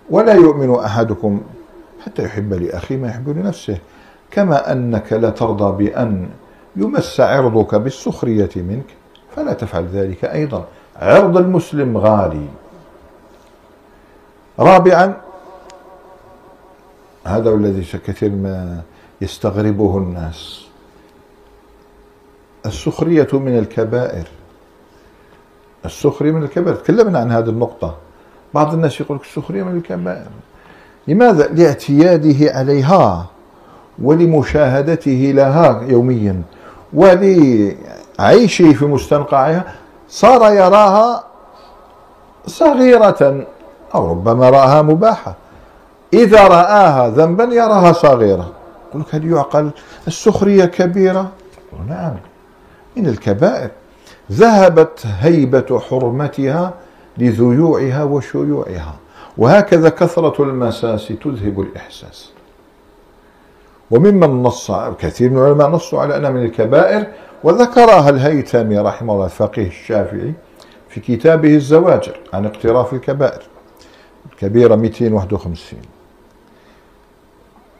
[0.10, 1.41] ولا يؤمن أحدكم
[2.06, 3.78] حتى يحب لأخيه ما يحب لنفسه.
[4.32, 6.30] كما أنك لا ترضى بأن
[6.78, 8.86] يمس عرضك بالسخرية منك
[9.36, 10.66] فلا تفعل ذلك أيضا.
[10.96, 12.48] عرض المسلم غالي.
[14.60, 15.18] رابعا
[17.26, 18.82] هذا الذي كثير ما
[19.22, 20.66] يستغربه الناس.
[22.66, 24.28] السخرية من الكبائر.
[25.86, 26.76] السخرية من الكبائر.
[26.76, 27.98] تكلمنا عن هذه النقطة.
[28.54, 30.28] بعض الناس يقول لك السخرية من الكبائر.
[31.08, 33.26] لماذا؟ لاعتياده عليها
[34.02, 36.42] ولمشاهدته لها يوميا.
[36.93, 39.63] ولعيشه في مستنقعها
[40.10, 41.23] صار يراها
[42.45, 43.45] صغيرة
[43.95, 45.36] أو ربما رآها مباحة.
[46.13, 48.52] إذا رآها ذنبا يراها صغيرة.
[48.89, 49.69] يقول لك هل يعقل
[50.08, 51.32] السخرية كبيرة؟
[51.89, 52.15] نعم
[52.95, 53.69] من الكبائر.
[54.32, 56.73] ذهبت هيبة حرمتها
[57.17, 58.95] لذيوعها وشيوعها.
[59.38, 62.32] وهكذا كثرة المساس تذهب الإحساس.
[63.91, 67.08] وممن نص كثير من العلماء نصوا على أنها من الكبائر.
[67.43, 70.34] وذكرها الهيثمي رحمه الله الفقيه الشافعي
[70.89, 73.41] في كتابه الزواجر عن اقتراف الكبائر
[74.34, 75.80] الكبيرة 251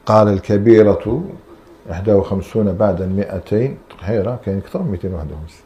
[0.06, 1.24] قال الكبيرة
[1.90, 5.62] 51 بعد المئتين هيرة كان أكثر من 251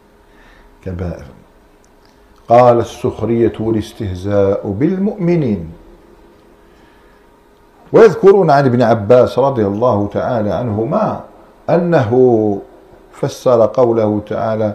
[0.85, 1.25] كبائر.
[2.47, 5.71] قال السخرية والاستهزاء بالمؤمنين.
[7.93, 11.21] ويذكرون عن ابن عباس رضي الله تعالى عنهما
[11.69, 12.11] أنه
[13.13, 14.73] فسر قوله تعالى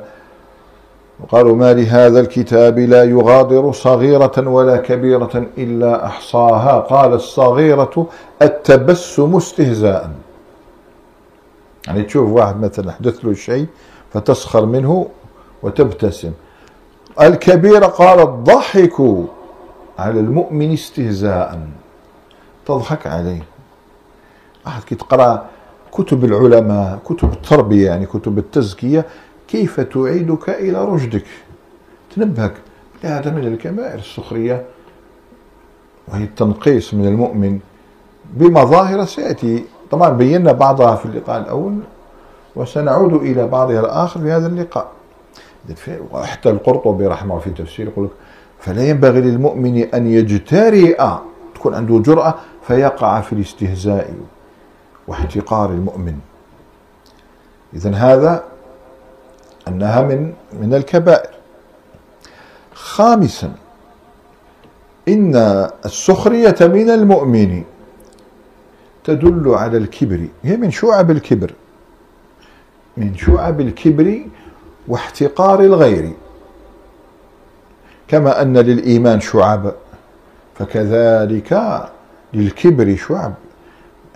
[1.21, 6.81] وقالوا ما لهذا الكتاب لا يغادر صغيرة ولا كبيرة إلا أحصاها.
[6.81, 8.07] قال الصغيرة
[8.43, 10.11] التبسم استهزاء.
[11.87, 13.67] يعني تشوف واحد مثلا حدث له شيء
[14.13, 15.07] فتسخر منه
[15.63, 16.33] وتبتسم.
[17.21, 19.01] الكبيرة قال الضحك
[19.99, 21.61] على المؤمن استهزاء.
[22.67, 23.43] تضحك عليه.
[24.67, 25.47] واحد كي تقرا
[25.93, 29.05] كتب العلماء كتب التربية يعني كتب التزكية
[29.49, 31.25] كيف تعيدك إلى رشدك؟
[32.17, 32.55] تنبهك
[33.03, 34.65] هذا من الكبائر السخرية
[36.09, 37.59] وهي التنقيص من المؤمن
[38.35, 39.65] بمظاهر سيأتي.
[39.91, 41.79] طبعا بينا بعضها في اللقاء الأول
[42.57, 44.89] وسنعود إلى بعضها الآخر في هذا اللقاء.
[46.15, 48.09] حتى القرطبي رحمه الله في تفسير يقول
[48.59, 51.03] فلا ينبغي للمؤمن أن يجترئ
[51.55, 52.35] تكون عنده جرأة
[52.67, 54.15] فيقع في الاستهزاء
[55.09, 56.19] واحتقار المؤمن.
[57.75, 58.45] إذا هذا
[59.69, 61.31] أنها من من الكبائر.
[62.75, 63.55] خامسا
[65.09, 65.37] إن
[65.85, 67.65] السخرية من المؤمن
[69.05, 70.29] تدل على الكبر.
[70.43, 71.53] هي من شعب الكبر
[72.97, 74.25] من شعب الكبر
[74.89, 76.13] واحتقار الغير.
[78.09, 79.73] كما أن للإيمان شعب
[80.55, 81.83] فكذلك
[82.37, 83.35] للكبر شعب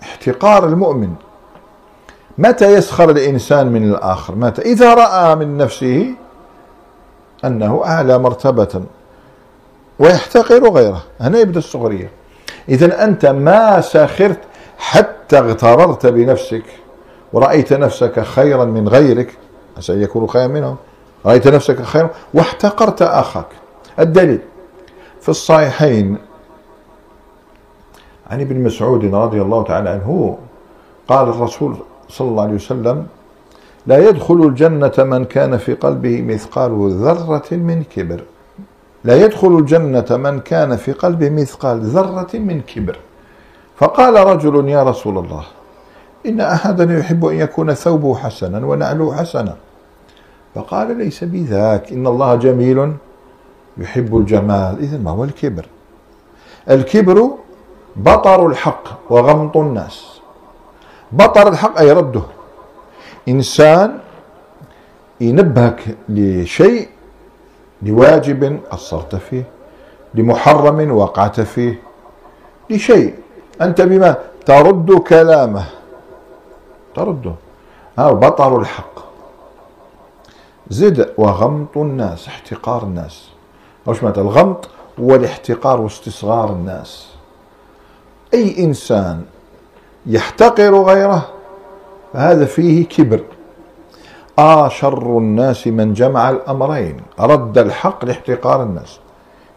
[0.01, 1.13] احتقار المؤمن.
[2.37, 6.13] متى يسخر الإنسان من الآخر؟ متى؟ إذا رأى من نفسه
[7.45, 8.83] أنه أعلى مرتبة
[9.99, 11.03] ويحتقر غيره.
[11.19, 12.09] هنا يبدأ السخرية
[12.69, 14.39] إذا أنت ما سخرت
[14.77, 16.65] حتى اغتررت بنفسك
[17.33, 19.37] ورأيت نفسك خيرا من غيرك
[19.89, 20.75] يكونوا خيرا منهم.
[21.25, 23.47] رأيت نفسك خيرا واحتقرت أخاك.
[23.99, 24.39] الدليل
[25.21, 26.17] في الصحيحين
[28.31, 30.37] عن ابن مسعود رضي الله تعالى عنه
[31.07, 31.75] قال الرسول
[32.09, 33.05] صلى الله عليه وسلم
[33.87, 38.23] لا يدخل الجنة من كان في قلبه مثقال ذرة من كبر.
[39.03, 42.97] لا يدخل الجنة من كان في قلبه مثقال ذرة من كبر.
[43.77, 45.43] فقال رجل يا رسول الله
[46.25, 49.55] إن أحدا يحب أن يكون ثوبه حسنا ونعله حسنا.
[50.55, 52.93] فقال ليس بذاك إن الله جميل
[53.77, 54.79] يحب الجمال.
[54.79, 55.65] إذا ما هو الكبر؟
[56.69, 57.31] الكبر
[57.95, 60.19] بطر الحق وغمط الناس.
[61.11, 62.21] بطر الحق أي رده.
[63.27, 63.99] إنسان
[65.21, 66.89] ينبهك لشيء
[67.81, 69.43] لواجب قصرت فيه
[70.13, 71.81] لمحرم وقعت فيه
[72.69, 73.15] لشيء.
[73.61, 75.65] أنت بما ترد كلامه.
[76.95, 77.33] ترده
[77.97, 78.99] ها بطر الحق.
[80.69, 83.29] زد وغمط الناس احتقار الناس.
[83.85, 87.10] وش معنى الغمط هو الاحتقار واستصغار الناس.
[88.33, 89.21] أي إنسان
[90.05, 91.29] يحتقر غيره
[92.13, 93.23] فهذا فيه كبر.
[94.39, 97.01] آه شر الناس من جمع الأمرين.
[97.19, 98.99] رد الحق لاحتقار الناس.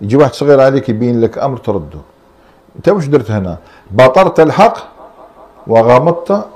[0.01, 1.99] يجي واحد صغير عليك يبين لك أمر ترده.
[2.77, 3.59] أنت وش درت هنا؟
[3.91, 4.77] بطرت الحق
[5.67, 6.47] وغمضت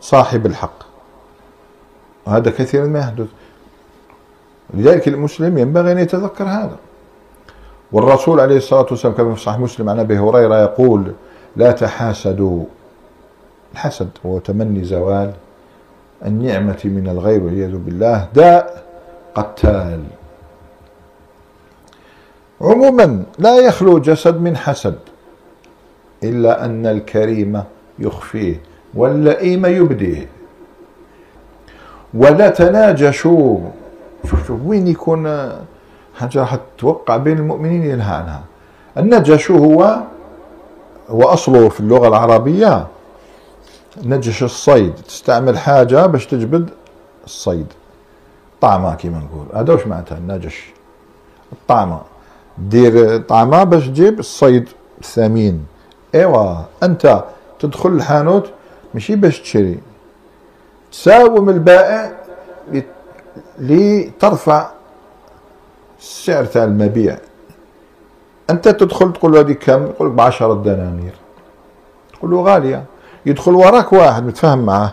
[0.00, 0.78] صاحب الحق.
[2.26, 3.26] وهذا كثيرا ما يحدث.
[4.74, 6.76] لذلك المسلم ينبغي أن يتذكر هذا.
[7.96, 11.12] والرسول عليه الصلاة والسلام كما في صحيح مسلم عن أبي هريرة يقول
[11.56, 12.64] لا تحاسدوا.
[13.72, 15.32] الحسد هو تمني زوال
[16.26, 18.28] النعمة من الغير والعياذ بالله.
[18.34, 18.84] داء
[19.34, 20.04] قتال.
[22.60, 24.98] عموما لا يخلو جسد من حسد
[26.24, 27.62] إلا أن الكريم
[27.98, 28.60] يخفيه
[28.94, 30.28] واللئيم يبديه.
[32.14, 33.58] ولا تناجشوا.
[34.30, 35.52] شوف شوف وين يكون
[36.16, 38.42] حاجة راح توقع بين المؤمنين ينهى عنها.
[38.98, 39.98] النجش هو
[41.08, 42.86] هو أصله في اللغة العربية
[44.04, 44.94] نجش الصيد.
[44.94, 46.70] تستعمل حاجة باش تجبد
[47.24, 47.66] الصيد.
[48.60, 49.46] طعمة كيما نقول.
[49.60, 50.72] هذا واش معناتها النجش؟
[51.52, 52.00] الطعمة.
[52.58, 54.68] دير طعمة باش تجيب الصيد
[55.00, 55.66] الثمين.
[56.14, 57.24] إيوا أنت
[57.58, 58.50] تدخل الحانوت
[58.94, 59.78] ماشي باش تشري.
[60.92, 62.12] تساوم البائع
[63.58, 64.75] لترفع
[65.98, 67.18] السعر تاع المبيع.
[68.50, 71.14] أنت تدخل تقول له هذه كم؟ يقول لك ب 10 دنانير.
[72.12, 72.84] تقول له غالية.
[73.26, 74.92] يدخل وراك واحد متفاهم معاه.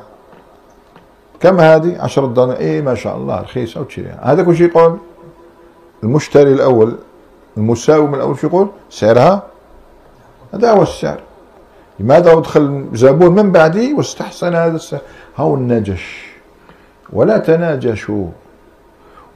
[1.39, 2.57] كم هذه؟ 10 دنانير.
[2.57, 4.97] إيه ما شاء الله رخيصه وتشريها هذاك وش يقول؟
[6.03, 6.97] المشتري الأول
[7.57, 9.43] المساوم الأول شو يقول؟ سعرها؟
[10.53, 11.19] هذا هو السعر.
[11.99, 15.01] لماذا ادخل زبون من بعدي واستحسن هذا السعر؟
[15.37, 16.33] هو النجش.
[17.13, 18.27] ولا تناجشوا.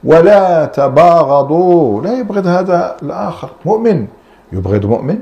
[0.04, 2.02] ولا تباغضوا.
[2.02, 3.50] لا يبغض هذا الآخر.
[3.64, 4.06] مؤمن.
[4.52, 5.18] يبغض مؤمن.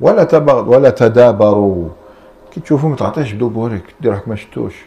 [0.00, 1.88] ولا تبغض ولا تدابروا.
[2.50, 4.86] كي تشوفوا ما تعطيش دبورك دير ما شفتوش.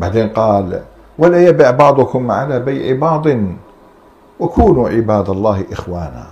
[0.00, 0.82] بعدين قال
[1.18, 3.26] ولا يبع بعضكم على بيع بعض.
[4.40, 6.26] وكونوا عباد الله إخوانا.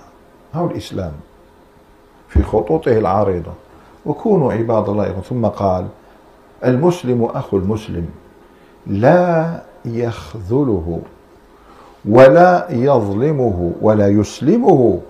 [0.55, 1.12] هو الإسلام.
[2.28, 3.53] في خطوطه العريضة
[4.07, 5.87] وكونوا عباد الله ثم قال
[6.64, 8.07] المسلم أخو المسلم.
[8.87, 11.01] لا يخذله
[12.09, 15.01] ولا يظلمه ولا يسلمه.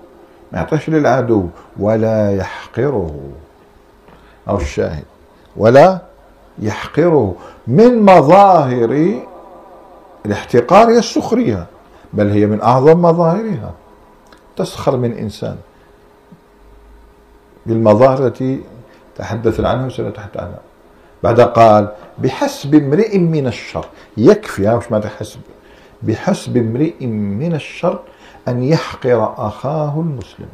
[0.53, 1.47] ما يعطيش للعدو
[1.79, 3.21] ولا يحقره.
[4.49, 5.05] أو الشاهد.
[5.57, 5.99] ولا
[6.59, 7.35] يحقره
[7.67, 9.21] من مظاهر
[10.27, 11.67] الاحتقار هي السخرية
[12.13, 13.73] بل هي من أعظم مظاهرها.
[14.57, 15.57] تسخر من إنسان.
[17.67, 18.61] بالمظاهر التي
[19.17, 20.61] تحدث عنها وسنتحدث عنها.
[21.23, 23.87] بعد قال بحسب امرئ من الشر.
[24.17, 25.41] يكفي ها مش معنى حسب.
[26.03, 28.01] بحسب امرئ من الشر
[28.49, 30.49] أن يحقر أخاه المسلم.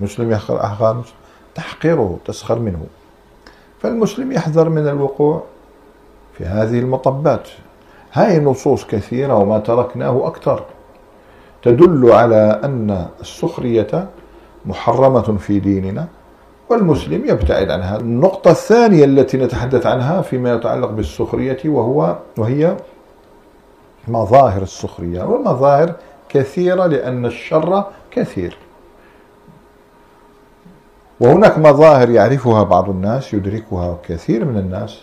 [0.00, 1.14] مسلم يحقر أخاه المسلم.
[1.54, 2.86] تحقره تسخر منه.
[3.82, 5.42] فالمسلم يحذر من الوقوع
[6.38, 7.48] في هذه المطبات.
[8.12, 10.64] هاي نصوص كثيرة وما تركناه أكثر.
[11.62, 14.08] تدل على أن السخرية
[14.66, 16.08] محرمة في ديننا.
[16.68, 17.96] والمسلم يبتعد عنها.
[17.96, 22.76] النقطة الثانية التي نتحدث عنها فيما يتعلق بالسخرية وهو وهي
[24.08, 25.22] مظاهر السخرية.
[25.22, 25.92] والمظاهر
[26.28, 28.56] كثيرة لأن الشر كثير.
[31.20, 35.00] وهناك مظاهر يعرفها بعض الناس يدركها كثير من الناس.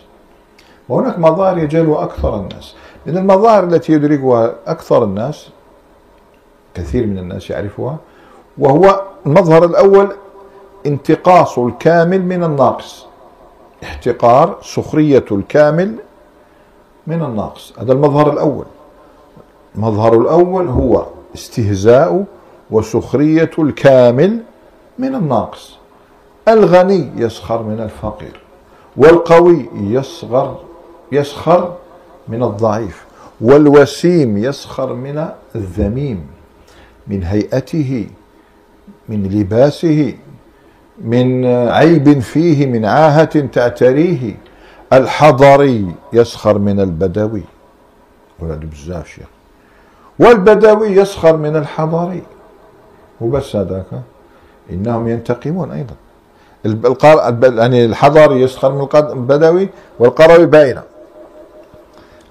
[0.88, 2.74] وهناك مظاهر يجهلها أكثر الناس.
[3.06, 5.48] من المظاهر التي يدركها أكثر الناس
[6.74, 7.96] كثير من الناس يعرفها
[8.58, 10.12] وهو المظهر الأول
[10.86, 13.06] انتقاص الكامل من الناقص.
[13.82, 15.96] احتقار سخرية الكامل
[17.06, 17.72] من الناقص.
[17.78, 18.64] هذا المظهر الأول.
[19.74, 22.24] المظهر الأول هو استهزاء
[22.70, 24.40] وسخرية الكامل
[24.98, 25.76] من الناقص.
[26.48, 28.40] الغني يسخر من الفقير
[28.96, 30.56] والقوي يصغر
[31.12, 31.74] يسخر
[32.28, 33.04] من الضعيف
[33.40, 36.26] والوسيم يسخر من الذميم
[37.06, 38.06] من هيئته
[39.08, 40.14] من لباسه
[41.02, 44.34] من عيب فيه من عاهة تعتريه
[44.92, 47.42] الحضري يسخر من البدوي.
[48.40, 49.26] ولد بزاف شيخ.
[50.18, 52.22] والبدوي يسخر من الحضري.
[53.20, 53.86] وبس هذاك
[54.70, 55.94] إنهم ينتقمون أيضا.
[57.44, 60.82] يعني الحضري يسخر من البدوي والقروي باينه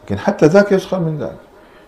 [0.04, 1.36] لكن حتى ذاك يسخر من ذاك.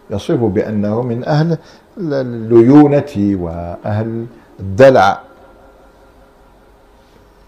[0.10, 1.58] يصف بأنه من أهل
[1.98, 4.26] الليونة وأهل
[4.60, 5.20] الدلع.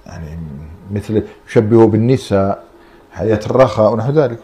[0.06, 0.40] يعني
[0.92, 2.64] مثل يشبهه بالنساء
[3.12, 4.40] حياة الرخاء ونحو ذلك.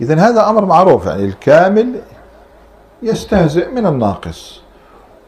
[0.00, 2.00] إذا هذا أمر معروف يعني الكامل
[3.02, 4.62] يستهزئ من الناقص.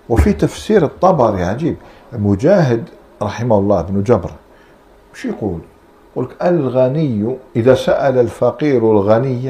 [0.09, 1.77] وفي تفسير الطبري عجيب
[2.13, 2.89] مجاهد
[3.23, 4.31] رحمه الله بن جبر
[5.15, 5.61] شو يقول؟
[6.13, 9.45] يقول الغني إذا سأل الفقير الغني.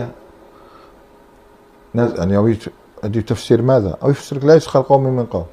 [1.95, 2.57] يعني
[3.05, 5.45] هذه تفسير ماذا؟ أو يفسر لا يسخر قوم من قوم.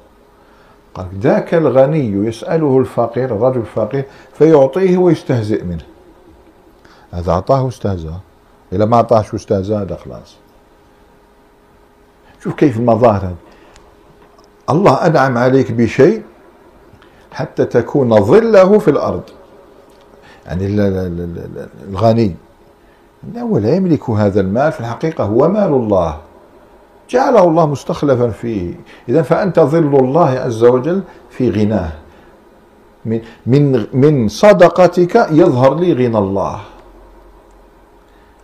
[0.94, 5.84] قال ذاك الغني يسأله الفقير الرجل الفقير فيعطيه ويستهزئ منه.
[7.12, 8.14] هذا أعطاه واستهزأ
[8.72, 10.36] إذا ما أعطاهش واستهزأ هذا خلاص.
[12.42, 13.36] شوف كيف المظاهر هذه.
[14.70, 16.22] الله أنعم عليك بشيء
[17.32, 19.22] حتى تكون ظله في الأرض.
[20.46, 20.66] يعني
[21.88, 22.34] الغني.
[23.36, 25.24] هو لا يملك هذا المال في الحقيقة.
[25.24, 26.18] هو مال الله.
[27.12, 28.74] جعله الله مستخلفا فيه.
[29.08, 31.92] إذا فأنت ظل الله عز وجل في غناه.
[33.04, 36.60] من من من صدقتك يظهر لي غنى الله.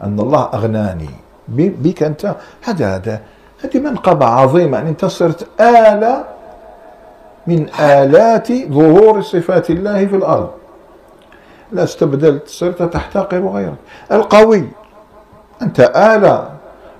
[0.02, 1.10] أن الله أغناني.
[1.48, 2.34] بك أنت.
[2.62, 3.20] هذا هذا
[3.64, 4.76] هذه منقبة عظيمة.
[4.78, 6.24] يعني أنت صرت آلة
[7.46, 10.50] من آلات ظهور صفات الله في الأرض.
[11.72, 13.80] لا استبدلت صرت تحتقر غيرك
[14.12, 14.68] القوي.
[15.62, 16.57] أنت آلة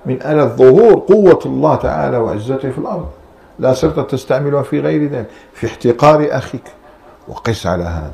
[0.09, 3.09] من آلة ظهور قوة الله تعالى وعزته في الأرض.
[3.59, 6.65] لا صرت تستعملها في غير ذلك في احتقار أخيك.
[7.29, 8.13] وقس على هذا.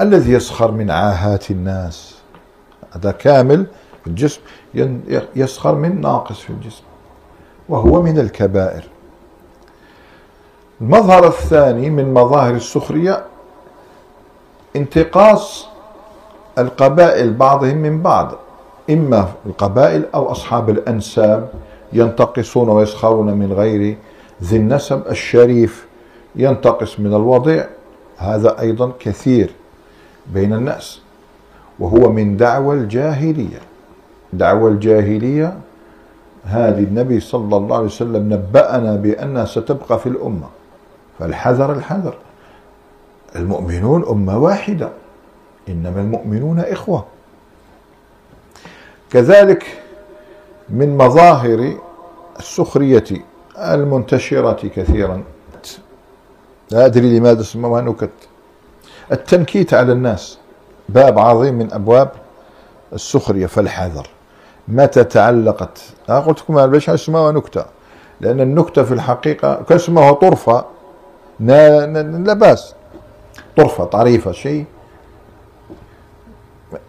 [0.00, 2.18] الذي يسخر من عاهات الناس.
[2.92, 3.66] هذا كامل
[4.02, 4.40] في الجسم
[5.36, 6.82] يسخر من ناقص في الجسم.
[7.68, 8.84] وهو من الكبائر.
[10.80, 13.24] المظهر الثاني من مظاهر السخرية
[14.76, 15.66] انتقاص
[16.58, 18.34] القبائل بعضهم من بعض.
[18.90, 21.48] إما القبائل أو أصحاب الأنساب
[21.92, 23.96] ينتقصون ويسخرون من غير
[24.42, 25.86] ذي النسب الشريف
[26.36, 27.64] ينتقص من الوضع.
[28.18, 29.50] هذا أيضا كثير
[30.34, 31.00] بين الناس.
[31.78, 33.60] وهو من دعوى الجاهلية.
[34.32, 35.58] دعوى الجاهلية
[36.44, 40.46] هذه النبي صلى الله عليه وسلم نبأنا بأنها ستبقى في الأمة.
[41.18, 42.14] فالحذر الحذر.
[43.36, 44.88] المؤمنون أمة واحدة.
[45.68, 47.04] إنما المؤمنون إخوة.
[49.10, 49.66] كذلك
[50.68, 51.76] من مظاهر
[52.38, 53.04] السخرية
[53.58, 55.22] المنتشرة كثيرا.
[56.70, 58.10] لا أدري لماذا سموها نكت
[59.12, 60.38] التنكيت على الناس.
[60.88, 62.10] باب عظيم من أبواب
[62.92, 63.46] السخرية.
[63.46, 64.06] فالحذر.
[64.68, 65.78] متى تعلقت؟
[66.08, 67.64] أنا قلت لكم ليش سموها نكتة.
[68.20, 70.64] لأن النكتة في الحقيقة كان سموها طرفة.
[71.40, 72.74] لا بأس.
[73.56, 74.64] طرفة طريفة شيء.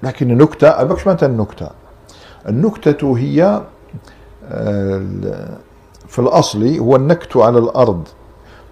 [0.04, 1.70] لكن النكتة أبكش متى النكتة؟
[2.48, 3.62] النكتة هي
[4.52, 5.58] آه،
[6.08, 8.08] في الأصل هو النكت على الأرض.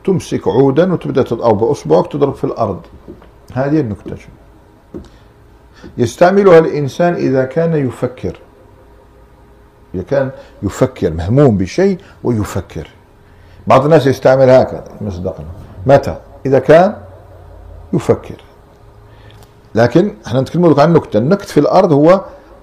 [0.05, 2.79] تمسك عودا وتبدأ أو بأصبعك تضرب في الأرض.
[3.53, 4.17] هذه النكتة
[5.97, 8.39] يستعملها الإنسان إذا كان يفكر.
[9.95, 10.31] إذا كان
[10.63, 12.87] يفكر مهموم بشيء ويفكر.
[13.67, 15.45] بعض الناس يستعمل هكذا مصدقنا
[15.85, 16.95] متى؟ إذا كان
[17.93, 18.41] يفكر.
[19.75, 21.17] لكن إحنا نتكلم عن نكتة.
[21.17, 22.21] النكت في الأرض هو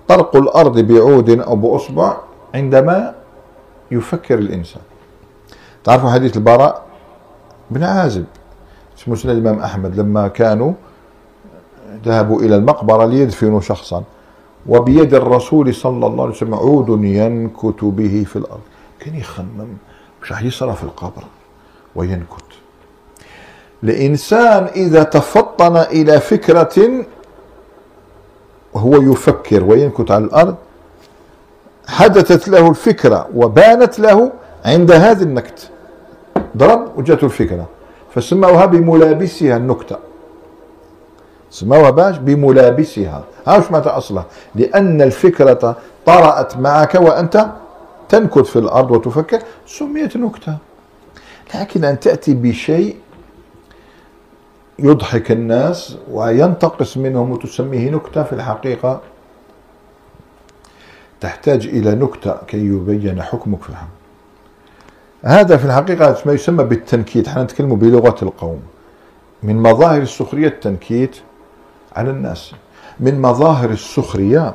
[0.09, 2.16] طرق الأرض بعود أو بأصبع
[2.55, 3.14] عندما
[3.90, 4.82] يفكر الإنسان.
[5.84, 6.82] تعرفوا حديث البراء
[7.70, 8.24] بن عازب
[8.96, 10.72] في مسند الإمام أحمد لما كانوا
[12.05, 14.02] ذهبوا إلى المقبرة ليدفنوا شخصا
[14.66, 18.61] وبيد الرسول صلى الله عليه وسلم عود ينكت به في الأرض.
[19.00, 19.68] كان يخمم
[20.22, 21.22] مش راح يصرى في القبر
[21.94, 22.44] وينكت.
[23.84, 27.05] الإنسان إذا تفطن إلى فكرة
[28.75, 30.55] وهو يفكر وينكت على الأرض
[31.89, 34.33] حدثت له الفكرة وبانت له
[34.64, 35.70] عند هذه النكت.
[36.57, 37.66] ضرب وجاته الفكرة.
[38.14, 39.97] فسموها بملابسها النكتة.
[41.51, 43.25] سموها باش بملابسها.
[43.47, 47.47] ها وش معناتها أصلها؟ لأن الفكرة طرأت معك وأنت
[48.09, 49.39] تنكت في الأرض وتفكر.
[49.66, 50.57] سميت نكتة.
[51.55, 52.97] لكن أن تأتي بشيء
[54.79, 59.01] يضحك الناس وينتقص منهم وتسميه نكتة في الحقيقة.
[61.20, 63.89] تحتاج إلى نكتة كي يبين حكمك في الحق.
[65.25, 67.29] هذا في الحقيقة ما يسمى بالتنكيت.
[67.29, 68.62] إحنا نتكلم بلغة القوم.
[69.43, 71.16] من مظاهر السخرية التنكيت
[71.97, 72.53] على الناس.
[73.01, 74.55] من مظاهر السخرية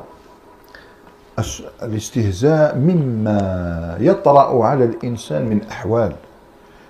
[1.82, 6.12] الاستهزاء مما يطرأ على الإنسان من أحوال.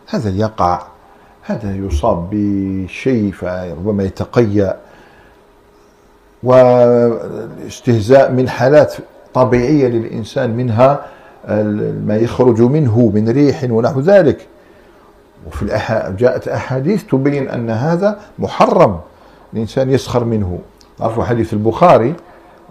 [0.07, 0.83] هذا يقع
[1.51, 4.77] هذا يصاب بشيء فربما يتقيأ
[6.43, 8.95] والاستهزاء من حالات
[9.35, 11.01] طبيعية للإنسان منها
[12.07, 14.47] ما يخرج منه من ريح ونحو ذلك.
[15.47, 16.09] وفي الأح...
[16.09, 19.01] جاءت أحاديث تبين أن هذا محرم
[19.55, 20.59] الإنسان يسخر منه.
[21.01, 22.15] عرفوا حديث البخاري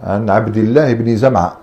[0.04, 1.58] عن عبد الله بن زمعة.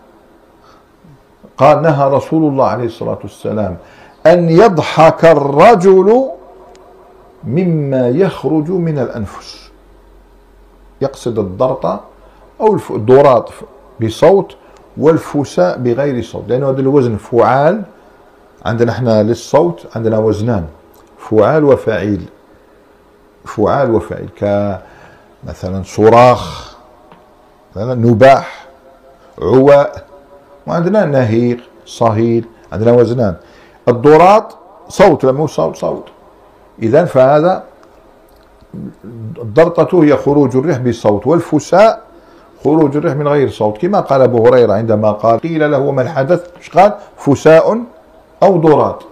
[1.58, 3.76] قال نهى رسول الله عليه الصلاة والسلام
[4.26, 6.30] أن يضحك الرجل
[7.46, 9.70] مما يخرج من الأنفس.
[11.00, 12.00] يقصد الضرطة
[12.60, 13.50] أو الدورات
[14.02, 14.56] بصوت
[14.96, 16.44] والفساء بغير صوت.
[16.48, 17.82] لأنه هذا الوزن فعال.
[18.64, 20.66] عندنا إحنا للصوت عندنا وزنان.
[21.18, 22.24] فعال وفعيل.
[23.44, 24.28] فعال وفعيل.
[24.36, 26.76] كمثلا صراخ
[27.76, 28.66] مثلا نباح
[29.42, 30.06] عواء.
[30.66, 32.44] وعندنا نهيق صهيل.
[32.72, 33.36] عندنا وزنان.
[33.88, 34.54] الدورات
[34.88, 36.04] صوت لما صوت صوت.
[36.82, 37.64] إذا فهذا
[39.38, 42.02] الضرطة هي خروج الريح بصوت والفساء
[42.64, 43.78] خروج الريح من غير صوت.
[43.78, 47.82] كما قال أبو هريرة عندما قال قيل له ما الحدث؟ قال؟ فساء
[48.42, 49.02] أو ضرات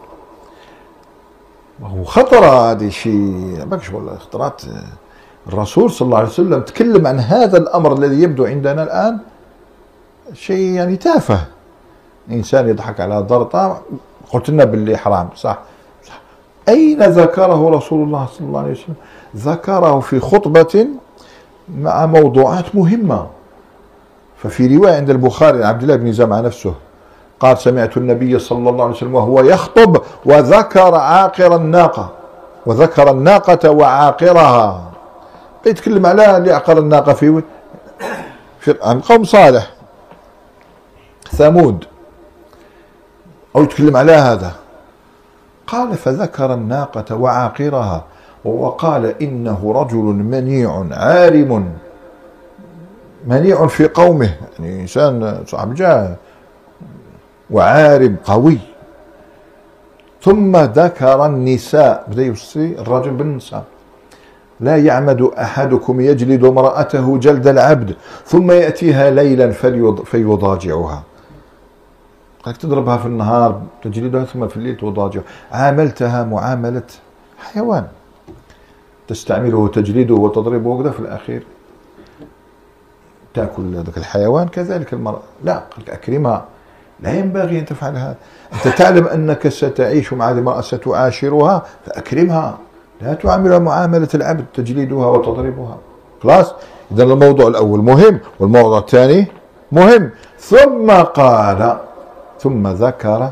[1.81, 2.05] وهو
[2.45, 4.63] هذه شيء ما ولا خطرات
[5.47, 9.19] الرسول صلى الله عليه وسلم تكلم عن هذا الأمر الذي يبدو عندنا الآن
[10.33, 11.41] شيء يعني تافه.
[12.31, 13.83] إنسان يضحك على ضرطة
[14.31, 15.59] قلت لنا باللي حرام صح؟
[16.69, 18.95] أين ذكره رسول الله صلى الله عليه وسلم؟
[19.37, 20.87] ذكره في خطبة
[21.79, 23.27] مع موضوعات مهمة.
[24.37, 26.75] ففي رواية عند البخاري عبد الله بن زمعة نفسه
[27.41, 32.11] قال سمعت النبي صلى الله عليه وسلم وهو يخطب وذكر عاقر الناقة
[32.67, 34.91] وذكر الناقة وعاقرها.
[35.67, 37.43] يتكلم على اللي عقر الناقة في
[38.61, 39.71] في عن قوم صالح
[41.31, 41.85] ثمود.
[43.57, 44.53] أو يتكلم على هذا.
[45.75, 48.05] قال فذكر الناقة وعاقرها
[48.45, 51.73] وقال إنه رجل منيع عارم
[53.27, 56.17] منيع في قومه يعني إنسان صاحب جاه
[57.51, 58.59] وعارب قوي.
[60.23, 63.65] ثم ذكر النساء بدأ يوصي الرجل بالنساء.
[64.61, 67.95] لا يعمد أحدكم يجلد امرأته جلد العبد
[68.27, 69.51] ثم يأتيها ليلا
[70.05, 71.03] فيضاجعها.
[72.45, 76.83] قالك تضربها في النهار تجلدها ثم في الليل تضاجعها عاملتها معاملة
[77.39, 77.87] حيوان.
[79.09, 81.47] تستعمله تجلده وتضربه وكذا في الأخير.
[83.35, 85.23] تأكل ذاك الحيوان كذلك المرأة.
[85.45, 86.45] لا أكرمها
[87.01, 88.17] لا ينبغي أن تفعل هذا.
[88.53, 92.59] أنت تعلم أنك ستعيش مع هذه المرأة ستعاشرها فأكرمها.
[93.01, 95.79] لا تعاملها معاملة العبد تجلدها وتضربها.
[96.23, 96.55] خلاص؟
[96.93, 99.27] إذا الموضوع الأول مهم والموضوع الثاني
[99.73, 100.11] مهم.
[100.39, 101.79] ثم قال
[102.45, 103.31] ثم ذكر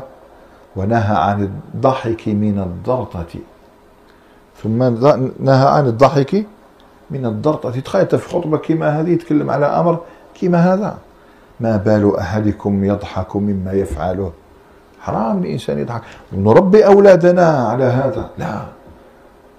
[0.75, 3.33] ونهى عن الضحك من الضرطة.
[4.63, 4.83] ثم
[5.39, 6.45] نهى عن الضحك
[7.11, 7.79] من الضرطة.
[7.79, 9.99] تخيل في خطبة كما هذه يتكلم على أمر
[10.41, 10.97] كما هذا.
[11.59, 14.31] ما بال أحدكم يضحك مما يفعله؟
[14.99, 16.01] حرام الإنسان يضحك.
[16.33, 18.29] نربي أولادنا على هذا.
[18.37, 18.61] لا.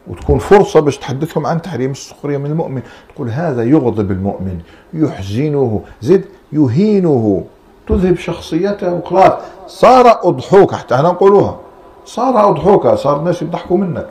[0.06, 2.82] وتكون فرصة باش تحدثهم عن تحريم السخرية من المؤمن.
[3.14, 4.58] تقول هذا يغضب المؤمن
[4.94, 7.44] يحزنه زد يهينه.
[7.88, 9.32] تذهب شخصيته وخلاص.
[9.66, 11.60] صار أضحوك حتى إحنا نقولوها
[12.04, 14.08] صار أضحوك صار الناس يضحكوا منك.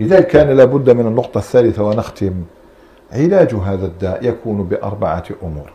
[0.00, 2.42] لذلك كان لابد من النقطة الثالثة ونختم.
[3.12, 5.72] علاج هذا الداء يكون بأربعة أمور.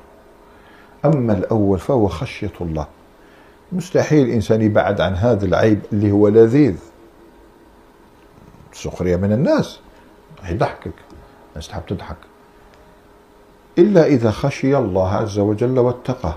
[1.06, 2.88] أما الأول فهو خشية الله.
[3.72, 6.76] مستحيل الإنسان يبعد عن هذا العيب اللي هو لذيذ.
[8.74, 9.80] سخرية من الناس.
[10.50, 10.94] يضحكك.
[11.52, 12.18] الناس تحب تضحك.
[13.78, 16.36] إلا إذا خشي الله عز وجل واتقاه.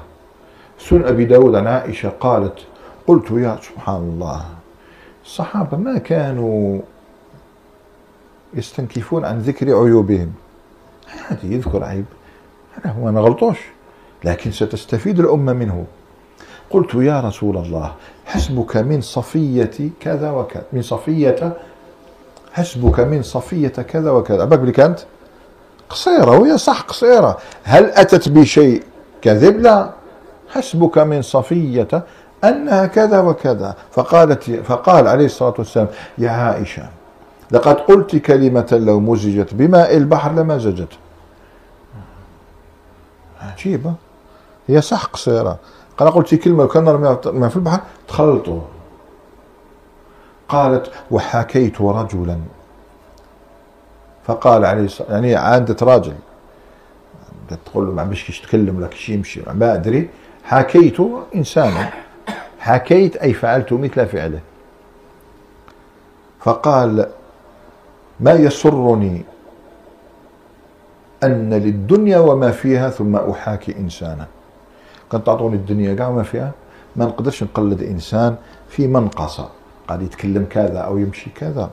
[0.79, 2.59] سن أبي داود عن عائشة قالت
[3.07, 4.45] قلت يا سبحان الله
[5.25, 6.81] الصحابة ما كانوا
[8.55, 10.33] يستنكفون عن ذكر عيوبهم.
[11.31, 12.05] عادي يذكر عيب.
[12.85, 13.59] أنا هو ما غلطوش
[14.25, 15.85] لكن ستستفيد الأمة منه.
[16.71, 17.95] قلت يا رسول الله
[18.27, 21.57] حسبك من صفية كذا وكذا من صفية
[22.53, 24.43] حسبك من صفية كذا وكذا.
[24.43, 24.99] عباك بلي كانت
[25.91, 27.39] قصيرة وهي صح قصيرة.
[27.65, 28.83] هل أتت بشيء
[29.23, 29.91] كذب لا
[30.49, 31.89] حسبك من صفية
[32.45, 33.75] أنها كذا وكذا.
[33.93, 35.89] فقالت فقال عليه الصلاة والسلام
[36.19, 36.89] يا عائشة
[37.51, 40.93] لقد قلت كلمة لو مزجت بماء البحر لمزجت
[43.41, 43.95] عجيبة.
[44.69, 45.59] هي صح قصيرة.
[45.99, 46.85] قال قلت كلمة كان
[47.33, 48.61] ما في البحر تخلطوا
[50.49, 52.39] قالت وحكيت رجلا.
[54.25, 56.15] فقال عليه الصلاة يعني عادة راجل
[57.65, 59.41] تقول له ما باش تكلم لك شي يمشي.
[59.55, 60.09] ما أدري.
[60.45, 60.97] حكيت
[61.35, 61.91] إنسانا
[62.59, 64.41] حكيت أي فعلت مثل فعله.
[66.41, 67.09] فقال
[68.21, 69.25] ما يسرني
[71.25, 74.27] أن للدنيا وما فيها ثم أحاكي إنسانا.
[75.13, 76.53] كان تعطوني الدنيا كاع وما فيها؟
[76.97, 78.37] ما نقدرش نقلد إنسان
[78.69, 79.49] في منقصة.
[79.89, 81.71] قاعد يتكلم كذا أو يمشي كذا.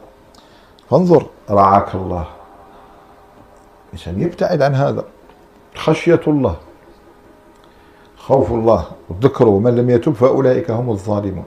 [0.89, 2.36] فانظر رعاك الله.
[3.93, 5.03] الإنسان يبتعد عن هذا.
[5.75, 6.55] خشية الله
[8.17, 11.45] خوف الله والذكر ومن لم يتب فأولئك هم الظالمون.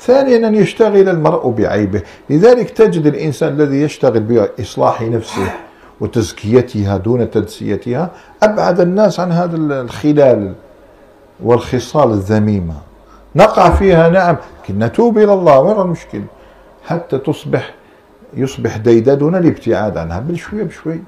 [0.00, 2.02] ثانيا أن يشتغل المرء بعيبه.
[2.30, 5.52] لذلك تجد الإنسان الذي يشتغل بإصلاح نفسه
[6.00, 8.10] وتزكيتها دون تدسيتها
[8.42, 10.54] أبعد الناس عن هذا الخلال
[11.42, 12.74] والخصال الذميمة.
[13.36, 15.60] نقع فيها نعم لكن نتوب إلى الله.
[15.60, 16.22] وين المشكل
[16.86, 17.74] حتى تصبح
[18.34, 20.20] يصبح ديدا دون الابتعاد عنها.
[20.20, 21.00] بشوية بشوي.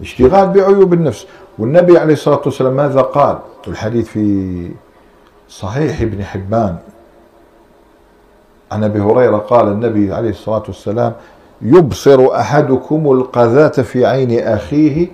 [0.00, 1.26] اشتغال بعيوب النفس.
[1.58, 3.38] والنبي عليه الصلاة والسلام ماذا قال؟
[3.68, 4.68] الحديث في
[5.48, 6.76] صحيح ابن حبان.
[8.72, 11.12] عن أبي هريرة قال النبي عليه الصلاة والسلام
[11.62, 15.08] يبصر أحدكم القذاة في عين أخيه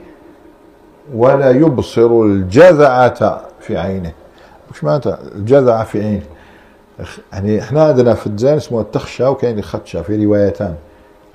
[1.14, 4.12] ولا يبصر الجذعة في عينه.
[4.70, 6.22] وش معناتها؟ الجذعة في عينه.
[7.33, 10.74] يعني إحنا عندنا في الجزائر اسمه التخشى وكاين الخدشة في روايتان.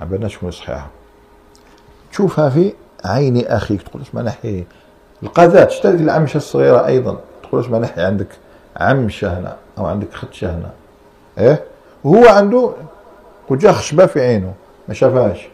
[0.00, 0.86] عبرنا شكون صحيحة؟
[2.12, 2.72] تشوفها في
[3.04, 4.64] عين اخيك تقول اسمع نحي
[5.22, 7.20] القذاة تشتري العمشة الصغيرة أيضا.
[7.42, 8.28] تقول اسمع نحي عندك
[8.76, 10.70] عمشة هنا أو عندك خدشة هنا.
[11.38, 11.64] إيه؟
[12.04, 12.70] وهو عنده
[13.48, 14.52] وجا خشبة في عينه.
[14.88, 15.48] ما شافهاش.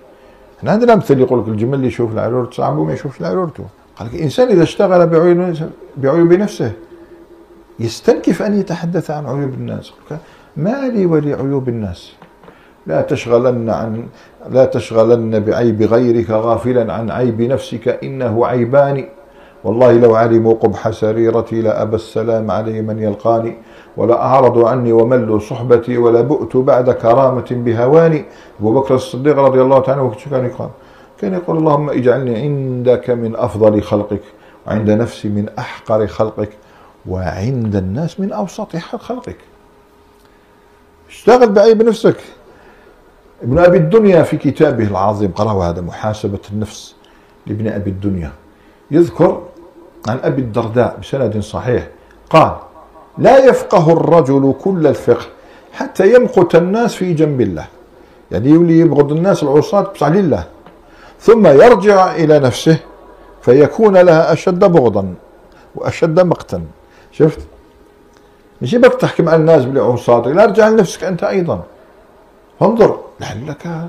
[0.58, 3.64] إحنا عندنا مثل يقول لك الجمل اللي يشوف العرور صعبه ما يشوفش العرورته.
[3.96, 5.54] قال لك الانسان إذا اشتغل بعيوب
[5.96, 6.72] بعيوب نفسه
[7.78, 9.92] يستنكف أن يتحدث عن عيوب الناس.
[10.56, 12.12] ما لي ولعيوب الناس.
[12.86, 14.06] لا تشغلن عن
[14.50, 19.08] لا تشغلن بعيب غيرك غافلا عن عيب نفسك إنه عيبان.
[19.64, 23.56] والله لو علموا قبح سريرتي لأبى السلام علي من يلقاني
[23.96, 28.24] ولا أعرضوا عني وملوا صحبتي ولا بؤت بعد كرامة بهواني.
[28.60, 30.68] أبو بكر الصديق رضي الله تعالى عنه كان يقول؟
[31.20, 34.22] كان يقول اللهم اجعلني عندك من أفضل خلقك
[34.66, 36.50] وعند نفسي من أحقر خلقك
[37.08, 39.36] وعند الناس من أوسط خلقك.
[41.10, 42.16] اشتغل بعيب نفسك.
[43.42, 46.94] ابن أبي الدنيا في كتابه العظيم قرأوا هذا محاسبة النفس
[47.46, 48.30] لابن أبي الدنيا.
[48.90, 49.42] يذكر
[50.08, 51.88] عن أبي الدرداء بسند صحيح
[52.30, 52.56] قال
[53.18, 55.26] لا يفقه الرجل كل الفقه
[55.72, 57.66] حتى يمقت الناس في جنب الله.
[58.30, 60.44] يعني يولي يبغض الناس العصاة بصح لله
[61.20, 62.78] ثم يرجع إلى نفسه
[63.42, 65.14] فيكون لها أشد بغضا
[65.74, 66.62] وأشد مقتا.
[67.12, 67.40] شفت؟
[68.60, 71.62] ماشي بك تحكم على الناس بلي عصاتك لا أرجع لنفسك أنت أيضا.
[72.62, 73.88] فانظر لعلك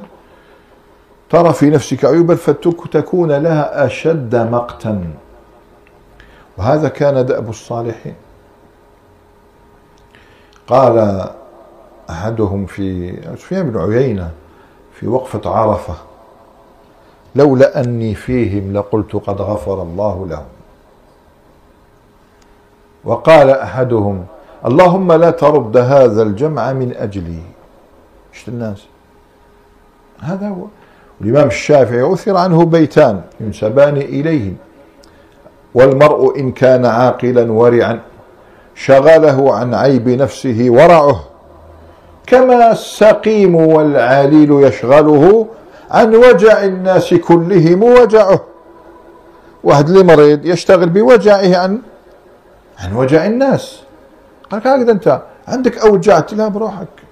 [1.30, 5.04] ترى في نفسك عيوبا فتكون لها أشد مقتا.
[6.58, 8.16] وهذا كان دأب الصالحين.
[10.68, 11.26] قال
[12.10, 14.32] أحدهم في سفيان بن عيينة
[14.94, 15.96] في وقفة عرفة
[17.36, 20.46] لولا أني فيهم لقلت قد غفر الله لهم.
[23.06, 24.26] وقال أحدهم
[24.66, 27.53] اللهم لا ترد هذا الجمع من أجلي.
[28.34, 28.84] شت الناس.
[30.22, 30.66] هذا هو.
[31.22, 34.54] الإمام الشافعي أثر عنه بيتان ينسبان إليه
[35.74, 38.00] والمرء إن كان عاقلا ورعا
[38.76, 41.24] شغله عن عيب نفسه ورعه.
[42.28, 45.48] كما السقيم والعليل يشغله
[45.92, 48.42] عن وجع الناس كلهم وجعه.
[49.64, 51.82] واحد اللي مريض يشتغل بوجعه عن
[52.80, 53.80] عن وجع الناس.
[54.52, 57.03] قال هكذا أنت عندك أوجاع لا بروحك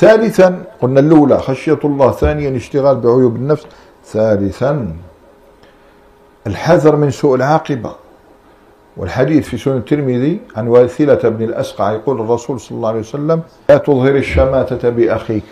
[0.00, 3.66] ثالثا قلنا الأولى خشية الله ثانيا اشتغال بعيوب النفس
[4.04, 4.92] ثالثا
[6.46, 7.92] الحذر من سوء العاقبة.
[8.96, 13.76] والحديث في سنن الترمذي عن واثلة بن الأسقع يقول الرسول صلى الله عليه وسلم لا
[13.76, 15.44] تظهر الشماتة بأخيك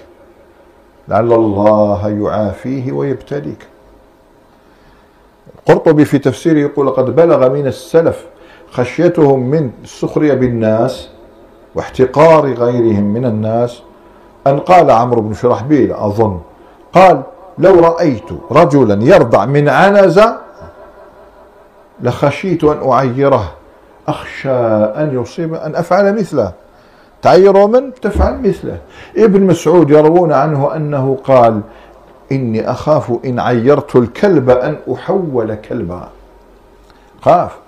[1.09, 3.67] لعل الله يعافيه ويبتليك.
[5.59, 8.27] القرطبي في تفسيره يقول قد بلغ من السلف
[8.71, 11.09] خشيتهم من السخرية بالناس
[11.75, 13.83] واحتقار غيرهم من الناس
[14.47, 16.41] أن قال عمرو بن شرحبيل أظن.
[16.93, 17.23] قال
[17.59, 20.39] لو رأيت رجلا يرضع من عنزة
[22.03, 23.53] لخشيت أن أعيره.
[24.09, 24.51] أخشى
[24.97, 26.53] أن يصيب أن أفعل مثله.
[27.23, 28.79] تعير من؟ تفعل مثله.
[29.17, 31.61] ابن مسعود يروون عنه أنه قال
[32.33, 36.09] إني أخاف إن عيرت الكلب أن أحول كلبا.
[37.23, 37.59] خاف.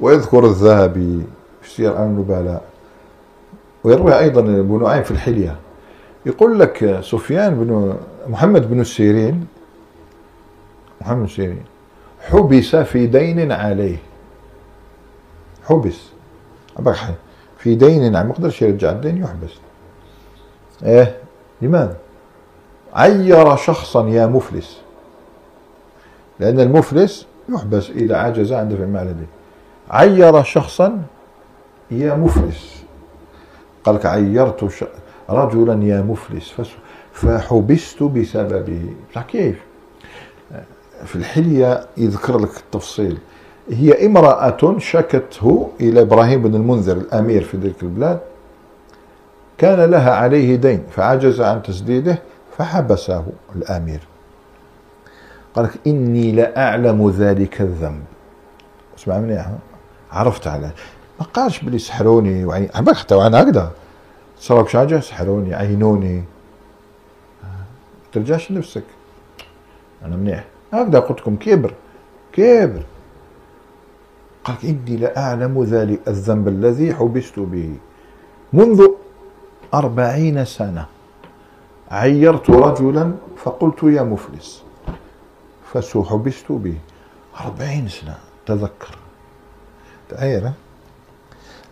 [0.00, 1.22] ويذكر الذهبي
[1.62, 2.62] في سير النبلاء
[3.84, 5.56] ويروي أيضا ابن نعيم في الحلية.
[6.28, 9.46] يقول لك سفيان بن محمد بن السيرين
[11.00, 11.64] محمد السيرين
[12.20, 13.96] حبس في دين عليه.
[15.64, 15.98] حبس.
[17.58, 19.50] في دين ما يقدرش يرجع الدين يحبس.
[20.82, 21.16] إيه
[21.62, 21.96] لماذا
[22.94, 24.80] عير شخصا يا مفلس.
[26.40, 29.28] لأن المفلس يحبس إذا عجز عن دفع المال الدين.
[29.90, 31.02] عير شخصا
[31.90, 32.82] يا مفلس.
[33.84, 34.64] قال لك عيرت
[35.30, 36.54] رجلا يا مفلس
[37.12, 38.94] فحبست بسببه
[39.28, 39.56] كيف؟
[41.04, 43.18] في الحلية يذكر لك التفصيل.
[43.70, 48.20] هي امرأة شكته إلى إبراهيم بن المنذر الأمير في تلك البلاد.
[49.58, 52.18] كان لها عليه دين فعجز عن تسديده
[52.58, 53.24] فحبسه
[53.56, 54.00] الأمير.
[55.54, 58.02] قال لك إني لأعلم ذلك الذنب.
[58.98, 59.44] اسمع مني
[60.12, 60.70] عرفت على
[61.20, 63.70] ما قالش بلي سحروني وعين حتى وأنا هكذا
[64.40, 66.24] صاروا حاجة سحروني عينوني.
[68.12, 68.84] ترجعش لنفسك.
[70.04, 70.44] أنا منيح.
[70.72, 71.74] هكذا قلت لكم كبر
[72.32, 72.82] كبر.
[74.44, 77.76] قال إني لأعلم ذلك الذنب الذي حبست به.
[78.52, 78.86] منذ
[79.74, 80.86] أربعين سنة
[81.90, 84.62] عيرت رجلا فقلت يا مفلس
[85.72, 86.78] فحبست به.
[87.40, 88.98] أربعين سنة تذكر.
[90.08, 90.50] تخيل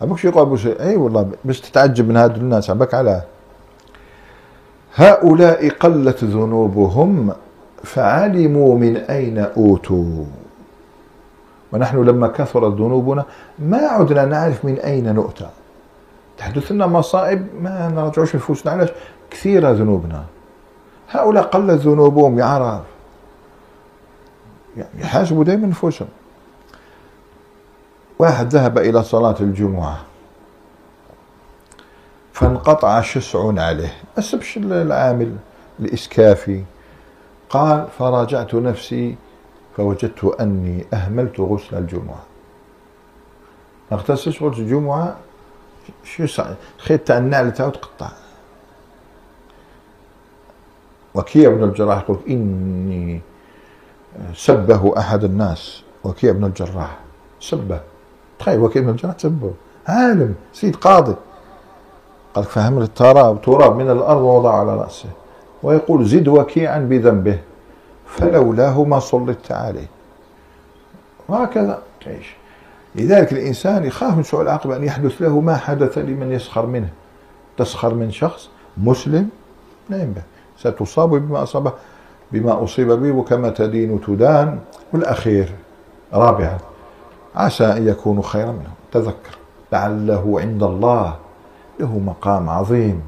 [0.01, 3.21] أبوك شو يقول شيء أي والله بس تتعجب من هذول الناس عبك على.
[4.95, 7.33] هؤلاء قلت ذنوبهم
[7.83, 10.25] فعلموا من أين أوتوا.
[11.73, 13.25] ونحن لما كثرت ذنوبنا
[13.59, 15.49] ما عدنا نعرف من أين نؤتى.
[16.37, 18.89] تحدث لنا مصائب ما نرجعوش نفوسنا علاش
[19.29, 20.23] كثيرة ذنوبنا.
[21.09, 22.81] هؤلاء قلت ذنوبهم يعرف
[24.77, 26.07] يعني يحاسبوا دائما نفوسهم.
[28.19, 29.97] واحد ذهب إلى صلاة الجمعة
[32.33, 33.93] فانقطع شسع عليه.
[34.19, 35.35] أسبش العامل
[35.79, 36.63] الإسكافي.
[37.49, 39.15] قال فراجعت نفسي
[39.77, 42.23] فوجدت أني أهملت غسل الجمعة.
[43.91, 45.17] ما غسل الجمعة؟
[46.03, 46.43] شو
[46.77, 48.09] خيط تاع النعل تاعو تقطع.
[51.15, 53.21] وكيع بن الجراح يقول إني
[54.35, 55.83] سبه أحد الناس.
[56.03, 56.99] وكيع بن الجراح
[57.39, 57.81] سبه.
[58.39, 59.51] تخيل وكيع بن الجراح سبه
[59.87, 61.15] عالم سيد قاضي.
[62.33, 65.09] قال فهم التراب تراب من الأرض ووضع على رأسه
[65.63, 67.39] ويقول زد وكيعا بذنبه
[68.07, 69.87] فلولاه ما صلت عليه.
[71.29, 72.35] وهكذا تعيش.
[72.95, 76.89] لذلك الإنسان يخاف من سوء العاقبة أن يحدث له ما حدث لمن يسخر منه.
[77.57, 79.29] تسخر من شخص مسلم؟
[79.89, 80.23] لا ينبغي.
[80.57, 81.71] ستصاب بما أصابه
[82.31, 84.59] بما أصيب به وكما تدين تدان.
[84.93, 85.51] والأخير
[86.13, 86.57] رابعا.
[87.37, 88.73] عسى أن يكونوا خيرا منه.
[88.91, 89.37] تذكر
[89.71, 91.15] لعله عند الله
[91.79, 93.01] له مقام عظيم.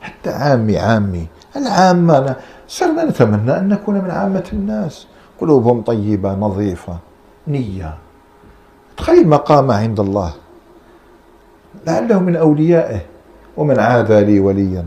[0.00, 2.36] حتى عامي عامي العامة
[2.68, 5.06] صرنا نتمنى أن نكون من عامة الناس.
[5.40, 6.98] قلوبهم طيبة نظيفة
[7.48, 7.94] نية.
[8.96, 10.32] تخيل مقامه عند الله.
[11.86, 13.00] لعله من أوليائه
[13.56, 14.84] ومن عادى لي وليا.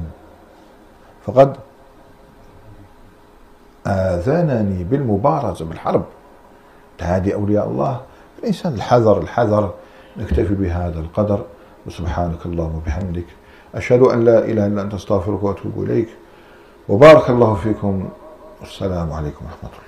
[1.25, 1.55] فقد
[3.88, 6.05] آذنني بالمبارزة بالحرب.
[7.01, 8.01] هذه أولياء الله.
[8.44, 9.74] الإنسان الحذر الحذر
[10.18, 11.46] نكتفي بهذا القدر.
[11.88, 13.26] وسبحانك اللهم وبحمدك.
[13.76, 16.10] أشهد أن لا إله إلا أنت أستغفرك وأتوب إليك.
[16.89, 18.10] وبارك الله فيكم.
[18.62, 19.82] والسلام عليكم ورحمة الله.